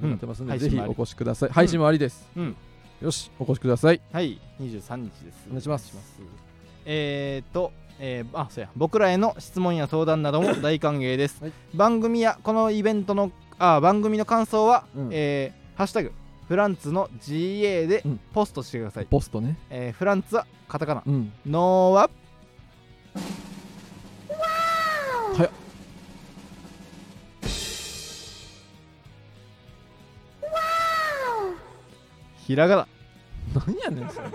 [0.03, 0.47] うんなってますん。
[0.47, 0.91] で、配信もあり。
[0.91, 1.51] ぜひお越しください。
[1.51, 2.57] 配信もありです、うん。
[3.01, 4.01] よしお越しください。
[4.13, 4.39] はい。
[4.61, 5.47] 23日です。
[5.49, 5.97] お願いします。
[6.87, 8.71] えー、と、えーあそうや。
[8.77, 11.53] 僕らへの質問や相談なども 大歓迎です、はい。
[11.75, 15.09] 番組やこのイベントのあ番組の感想は、うん。
[15.13, 16.13] えーハッシュタグ
[16.49, 18.21] フランツの GA でうん。
[18.33, 19.57] ポストしてください、ポストね。
[19.71, 21.03] えーフランツはカタカナ。
[21.07, 21.33] うん。
[21.47, 22.11] ノーは？
[25.37, 25.51] 早っ。
[32.47, 32.87] ひらがな。
[33.67, 34.27] 何やねんそれ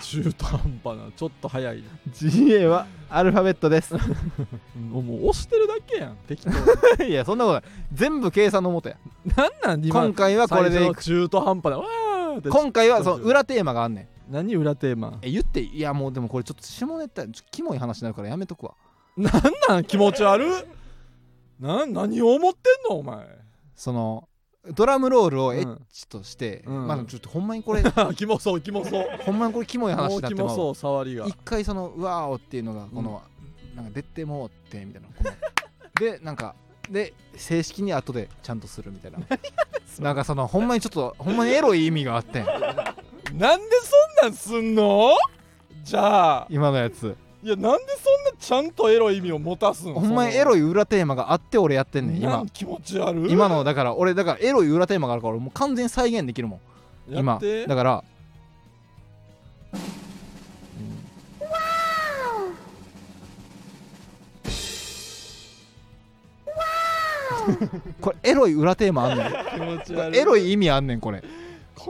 [0.00, 1.82] 中途半端なちょっと早い。
[2.12, 3.94] GA はアルファベットです。
[3.94, 6.44] もうもう押してるだけやん適
[6.98, 7.70] 当 いやそんなことない。
[7.92, 8.96] 全部計算のもとや。
[9.36, 11.02] なんなん今今回はこれでいく。
[11.02, 11.86] 中途半端なわ
[12.50, 14.32] 今回はその裏テーマがあんねん。
[14.32, 15.18] 何裏テーマ？
[15.22, 15.80] え言っていい？
[15.80, 18.74] やもうでもこれちょっと下ネタキモい話になるからやめとくわ。
[19.16, 19.32] なん
[19.68, 20.66] なん気持ち悪っ。
[21.60, 23.26] なん何を思ってんのお前。
[23.76, 24.28] その
[24.72, 26.86] ドラムロールをエッうんチとして、うん。
[26.86, 27.82] まあちょっとほんまにこれ
[28.16, 29.06] キモそうキモそう。
[29.22, 31.26] ほんまにこれキモいも話になってもそう触りが。
[31.26, 33.22] 一回そのうわーおっていうのがこの、
[33.74, 35.08] なんか出てもうってみたいな
[36.00, 36.54] でなんか
[36.88, 39.18] で正式に後でちゃんとするみたいな。
[40.00, 42.44] なんかそのほんまにちょっとほんまにエロい意味があってん。
[42.44, 42.96] なんで
[43.32, 43.58] そん
[44.22, 45.14] なんすんの？
[45.82, 46.46] じゃあ。
[46.50, 49.92] 今のやついやなんでそんなちゃんとエロい意味を持たすん？
[49.92, 52.42] ほんまにエロいい裏テーマがあって俺やってんねん今。
[52.54, 53.30] 気持ち悪い？
[53.30, 56.60] 今のだから俺だからエロい裏テーマがあるから俺もう完全に再現できるもん。
[57.14, 57.66] 今やって。
[57.66, 58.02] だから。
[68.00, 69.28] これエロい裏テーマあんねん。
[69.28, 70.18] 気持ち悪い。
[70.18, 71.20] エロい意味あんねんこれ。
[71.20, 71.26] こ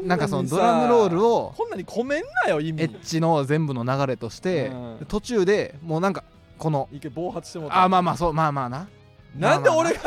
[0.03, 2.83] なんかそのドラムロールをこんなに込めんなよ意味。
[2.83, 5.07] エッチの全部の流れとしてうん。
[5.07, 6.25] 途中でもうなんか
[6.59, 8.89] この暴発してもあまあまあそうまあまあな。
[9.37, 10.01] なんで俺が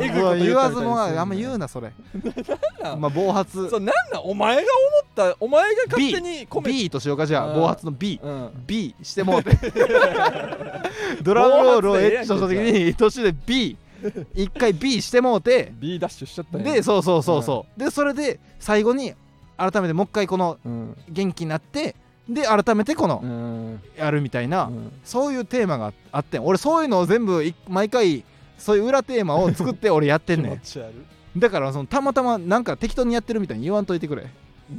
[0.00, 1.92] えぐいこと言言わずもあんま言ううなそれ。
[2.98, 3.70] まあ暴発。
[3.70, 4.22] そうなんなん？
[4.24, 7.48] お前が思ったお前が勝手に込め B としようかじゃあ。
[7.50, 7.60] うん。
[7.60, 8.50] 暴発の B うん。
[8.66, 9.56] B してもうて。
[11.22, 13.76] ドラムロールをエッチとした時に途中で B
[14.34, 15.72] 一回 B してもうて。
[15.78, 17.80] B ダッシュしちゃったでそうそうそうそう。
[17.80, 19.14] でそれで最後に
[19.56, 20.96] 改めてもう一回このうん。
[21.08, 21.96] 元気になって
[22.28, 23.80] で改めてこのうん。
[23.96, 24.92] やるみたいなうん。
[25.04, 26.44] そういうテーマがあってん。
[26.44, 28.24] 俺そういうのを全部い毎回
[28.58, 30.60] そういう裏テーマを作って俺やってんねん。
[31.38, 34.26] だからそのたまたまなんか適当にやってるみたいに言わんといてくれ。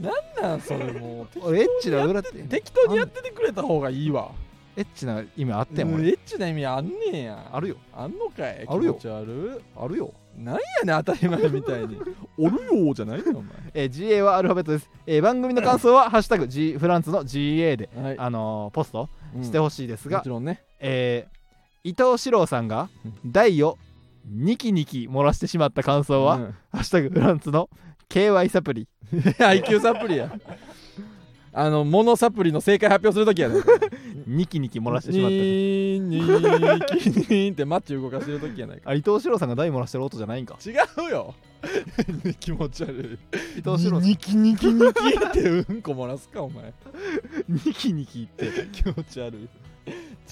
[0.02, 1.40] なんなんそれもう。
[1.44, 4.32] 俺エッチな裏テーマ適当にやっててくれた方がいいわ
[4.78, 6.10] エッチな意味あってんうん俺。
[6.10, 7.50] エッチな意味あんねんや。
[7.52, 7.76] あるよ。
[7.94, 8.66] あんのかい？
[8.68, 8.94] あるよ。
[8.94, 10.14] 気持ち悪あるよ。
[10.38, 11.98] なんやねん当たり前みたいに。
[12.38, 18.20] おるよじゃないのおえー GA はアルファベットです、えー番組の感想は「ハッシュタグ G フランスの GA で」前はい。
[18.20, 19.44] あのーポストうん。
[19.44, 20.62] してほしいですがもち、ろんね。
[20.80, 21.36] えー
[21.88, 22.90] 伊藤四郎さんが
[23.26, 23.78] 台を
[24.28, 26.44] ニキニキ漏らしてしまった感想は「うん。
[26.72, 27.70] ハッシュタグフランスの
[28.10, 28.88] KY サプリ。
[29.14, 30.32] IQ サプリや
[31.58, 33.56] あのモノサプリの正解発表するときやね
[34.28, 35.36] ニキニキ漏らしてしまった。
[35.36, 38.90] ニーニーキニーってマッチ動かしてるときやないか。
[38.90, 40.58] あ伊藤四郎さんが台漏らしてる音じゃないんか。
[40.66, 40.72] 違
[41.08, 41.34] うよ。
[42.42, 43.60] 気持ち悪い。
[43.60, 44.10] 伊藤四郎さん。
[44.10, 46.74] ニキニキニキってうんこ漏らすかお前。
[47.48, 48.50] ニキニキって。
[48.74, 49.48] 気持ち悪い。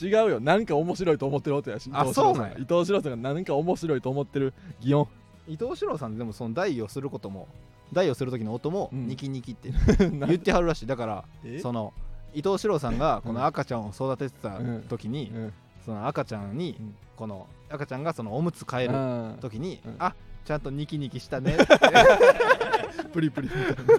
[0.03, 0.39] 違うよ。
[0.41, 2.55] なんか面白いと思ってる音やしあそうなんや。
[2.57, 5.07] 伊藤四郎さんが何か面白いと思ってる擬音。
[5.47, 7.47] 伊藤四郎さんでもその台をすることも
[7.93, 9.07] 台をする時の音もうん。
[9.07, 9.71] ニキニキって
[10.09, 10.87] な言ってはるらしい。
[10.87, 11.59] だからえ？
[11.59, 11.93] その
[12.33, 15.53] 伊藤四郎さんがこの赤ちゃんを育ててた時に、うん。
[15.85, 16.95] その赤ちゃんにうん。
[17.15, 18.87] この赤ちゃんがそのおむつ替え
[19.35, 19.95] る時に、うん。
[19.99, 20.15] あ
[20.45, 21.55] ちゃんとニキニキしたね
[23.13, 23.93] プリプリみたいな。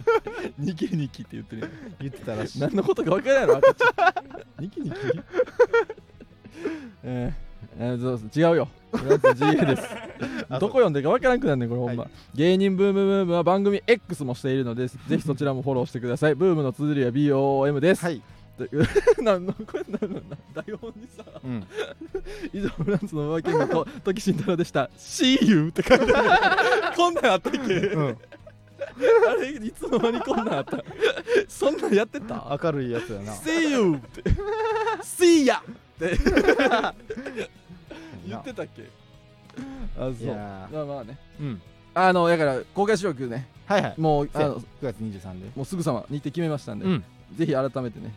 [0.58, 1.70] ニキニキって言ってる
[2.00, 2.60] 言ってたらしい。
[2.60, 4.62] 何のことか分からんやろ赤ちゃん。
[4.62, 4.96] ニキニキ？
[7.04, 7.43] えー
[7.78, 8.68] えー違うよ。
[8.92, 9.82] GA です。
[10.48, 16.34] あ どこ読んでるか分からんくなんねんこれほんま、は芸人ブームブームは番組 X もしているので ぜひそちらもフォローしてください。
[16.36, 18.22] ブームの綴りは BOM です、はい、
[18.58, 18.68] で
[19.22, 21.66] なんのこれなんのな台本にさうん、
[22.52, 24.88] 以上フランスの馬場健吾と時慎太郎でした。
[24.96, 26.06] See you って書いて
[26.96, 28.16] こんなんあったっけ、うん、
[29.28, 30.78] あれいつの間にこんなんあった？
[31.48, 32.58] そんなんやってた？
[32.62, 33.32] 明るいやつやな。
[33.32, 34.22] See you って。
[35.02, 35.62] See ya っ
[35.98, 36.16] て
[38.28, 38.88] 言ってたっけ？
[39.98, 40.28] あいそう。
[40.28, 41.18] やまあまあね。
[41.40, 41.62] うん。
[41.94, 43.48] あのだから公開収録ね。
[43.66, 43.94] はいはい。
[43.96, 45.50] もうあ9の月23で。
[45.54, 47.04] もうすぐさま日程決めましたんで、うん。
[47.34, 48.12] ぜひ改めてね。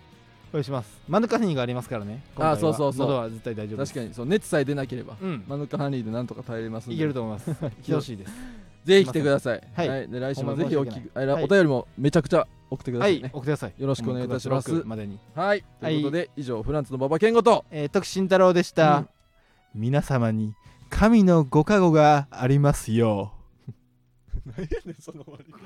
[0.49, 0.99] お願いします。
[1.07, 2.23] マヌカニーがありますからね。
[2.37, 3.07] あそうそうそう。
[3.07, 5.43] 喉は絶対大丈夫確かにそう熱さえ出なければ、うん。
[5.47, 7.53] マヌカハニーでなんとか耐えれますいけると思います。
[7.83, 8.33] 来てほしいです。
[8.85, 9.61] ぜひ来てください。
[9.75, 10.07] はい。
[10.07, 13.29] で来週もぜひおきあお便りもめちゃくちゃ送ってくだはいさいね。
[13.33, 13.73] 送ってください。
[13.77, 14.71] よろしくお願いいたします。
[14.71, 15.19] 9月6までに。
[15.35, 15.63] はい。
[15.81, 17.65] ということで、以上フランスの馬場健吾と。
[17.69, 19.09] えー、徳慎太郎でした、うん
[19.77, 20.55] 皆様に
[20.89, 23.31] 神のご加護がありますよ
[23.67, 23.71] う
[24.57, 25.59] 何やねんその終わり方。